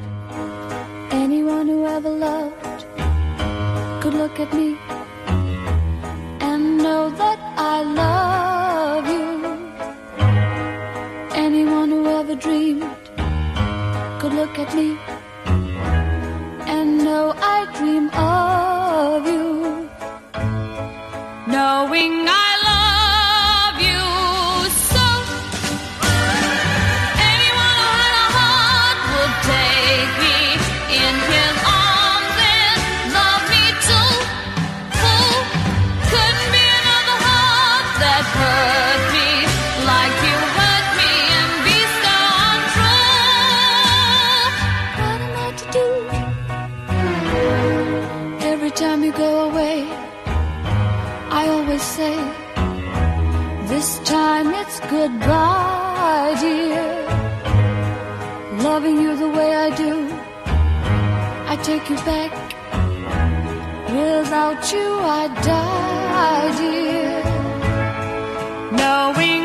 [1.12, 2.84] Anyone who ever loved
[4.02, 4.76] could look at me
[6.40, 8.39] and know that I love.
[12.40, 12.82] dreamed
[14.18, 14.98] could look at me
[16.66, 19.88] and know I dream of you.
[21.52, 22.49] Knowing I
[54.90, 56.84] goodbye, dear.
[58.66, 59.92] Loving you the way I do,
[61.52, 62.32] I take you back.
[63.98, 64.88] Without you,
[65.18, 67.22] I'd die, dear.
[68.78, 69.39] Knowing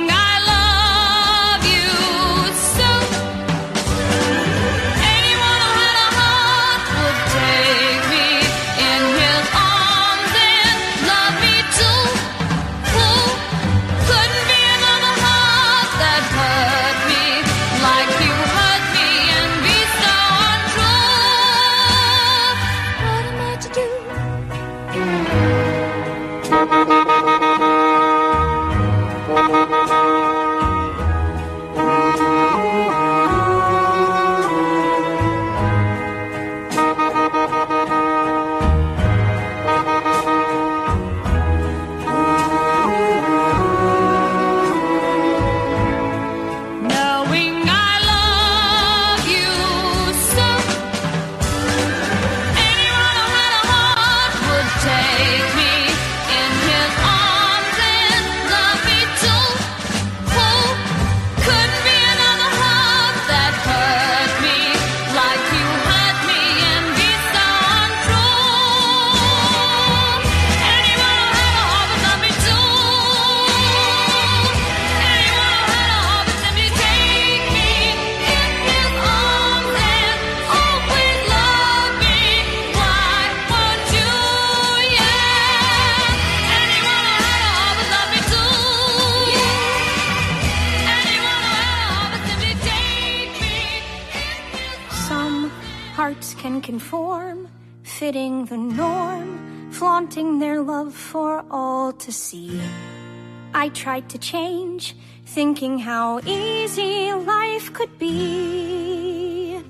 [104.05, 104.95] tried to change,
[105.25, 109.61] thinking how easy life could be.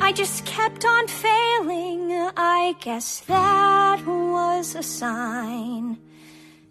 [0.00, 5.98] I just kept on failing, I guess that was a sign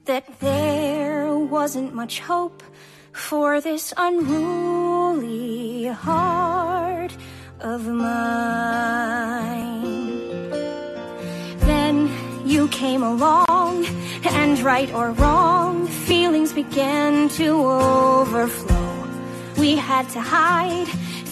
[0.05, 2.63] that there wasn't much hope
[3.11, 7.15] for this unruly heart
[7.59, 9.23] of mine.
[12.53, 13.85] You came along,
[14.25, 19.07] and right or wrong, feelings began to overflow.
[19.57, 20.87] We had to hide,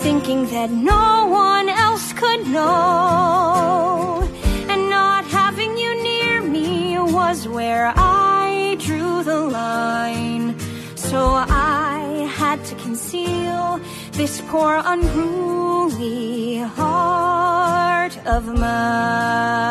[0.06, 4.28] thinking that no one else could know.
[4.68, 10.58] And not having you near me was where I drew the line.
[10.96, 13.80] So I had to conceal
[14.14, 19.62] this poor unruly heart of mine.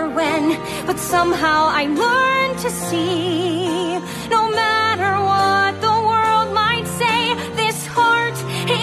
[0.00, 0.44] Or when,
[0.86, 3.98] but somehow I learned to see,
[4.36, 7.20] no matter what the world might say,
[7.62, 8.38] this heart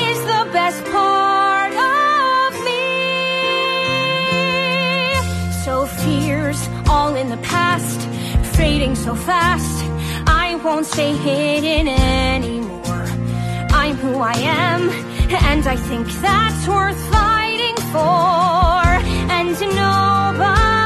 [0.06, 2.84] is the best part of me.
[5.66, 5.74] So
[6.04, 8.00] fears all in the past,
[8.56, 9.76] fading so fast,
[10.28, 13.08] I won't stay hidden anymore.
[13.82, 14.38] I'm who I
[14.68, 14.82] am,
[15.52, 18.86] and I think that's worth fighting for.
[19.38, 20.77] And nobody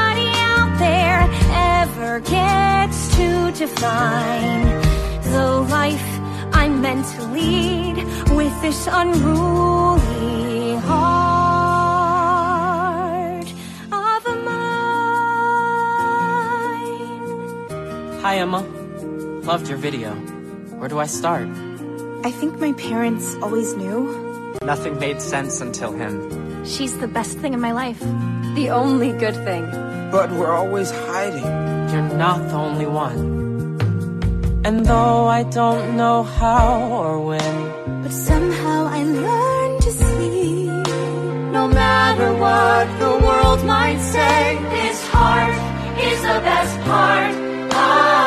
[1.82, 4.62] ever gets to define
[5.34, 6.10] the life
[6.54, 7.96] I'm meant to lead
[8.38, 11.48] with this unruly heart
[13.92, 14.62] of mine.
[18.22, 18.62] Hi, Emma.
[19.42, 20.14] Loved your video.
[20.78, 21.48] Where do I start?
[22.24, 24.54] I think my parents always knew.
[24.62, 26.41] Nothing made sense until him.
[26.64, 28.00] She's the best thing in my life.
[28.56, 29.66] The only good thing.
[30.12, 31.44] But we're always hiding.
[31.92, 33.42] You're not the only one.
[34.64, 40.66] And though I don't know how or when, But somehow I learned to see.
[41.52, 45.56] No matter what the world might say, this heart
[46.00, 48.21] is the best part of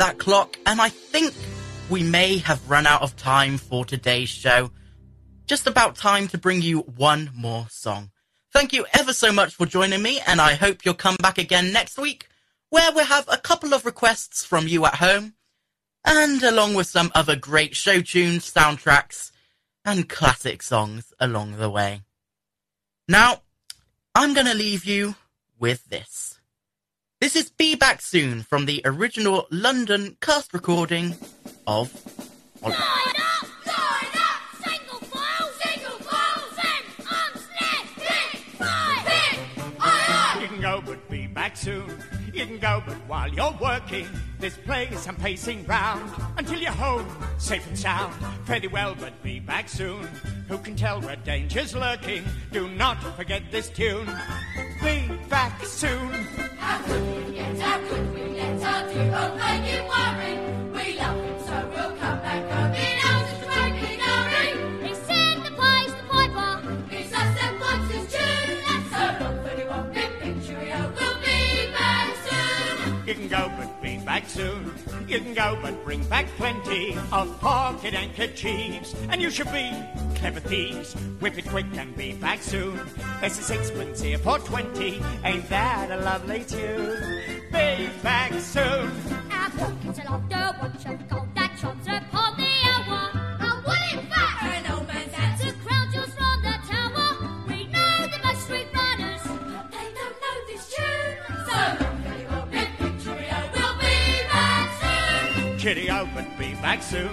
[0.00, 1.34] at that clock, and I think
[1.90, 4.70] we may have run out of time for today's show.
[5.46, 8.10] Just about time to bring you one more song.
[8.52, 11.72] Thank you ever so much for joining me, and I hope you'll come back again
[11.72, 12.28] next week,
[12.70, 15.34] where we'll have a couple of requests from you at home,
[16.04, 19.32] and along with some other great show tunes, soundtracks,
[19.84, 22.02] and classic songs along the way.
[23.08, 23.42] Now,
[24.14, 25.16] I'm gonna leave you
[25.58, 26.27] with this.
[27.20, 31.16] This is Be Back Soon from the original London cast recording
[31.66, 31.92] of
[32.62, 36.84] Line up, line up, single file, single file, send
[39.80, 40.42] Oliver.
[40.42, 41.92] You can go but be back soon.
[42.32, 44.06] You can go but while you're working,
[44.38, 47.08] this place I'm pacing round until you're home,
[47.38, 48.14] safe and sound.
[48.46, 50.08] Fairly well, but be back soon.
[50.48, 52.24] Who can tell where danger's lurking?
[52.52, 54.06] Do not forget this tune.
[54.82, 56.10] Be back soon.
[56.56, 60.34] How could we get, how could we let our dear old make it worry?
[60.72, 61.27] We love
[73.08, 74.70] You can go but be back soon.
[75.08, 78.94] You can go but bring back plenty of pocket handkerchiefs.
[79.08, 79.72] And you should be
[80.16, 80.92] clever thieves.
[81.18, 82.78] Whip it quick and be back soon.
[83.22, 85.00] There's a sixpence here for twenty.
[85.24, 87.00] Ain't that a lovely tune?
[87.50, 88.92] Be back soon.
[89.32, 93.10] Our pockets are locked, watch of gold that trumps upon the hour.
[93.40, 94.66] A wooden fat and
[105.68, 107.10] Kitty O, but be back soon.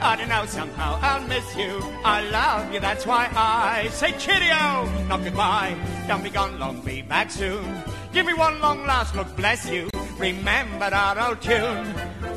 [0.00, 1.78] I don't know, somehow I'll miss you.
[2.04, 5.76] I love you, that's why I say Chitty-O, not goodbye.
[6.08, 7.64] Don't be gone long, be back soon.
[8.12, 9.88] Give me one long last look, bless you.
[10.18, 11.94] Remember our old tune.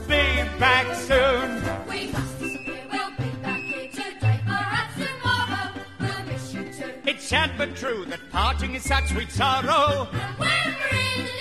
[0.08, 1.56] Be back soon.
[1.90, 5.72] We must disappear, we'll be back here today, perhaps tomorrow.
[6.00, 6.94] We'll miss you too.
[7.08, 10.06] It's sad but true that parting is such sweet sorrow.
[10.38, 11.32] When we're in the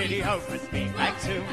[0.00, 1.44] kitty over at me like two.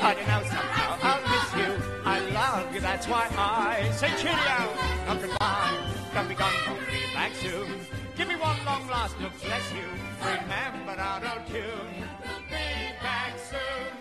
[0.00, 1.70] I don't know somehow I'll miss you.
[2.06, 4.60] I love you, that's why I say cheerio,
[5.06, 5.76] not goodbye.
[6.14, 7.68] come be gone, don't be back soon.
[8.16, 9.88] Give me one long last look, bless you.
[10.24, 11.94] Remember our old tune.
[12.48, 12.66] Be
[13.02, 13.99] back soon.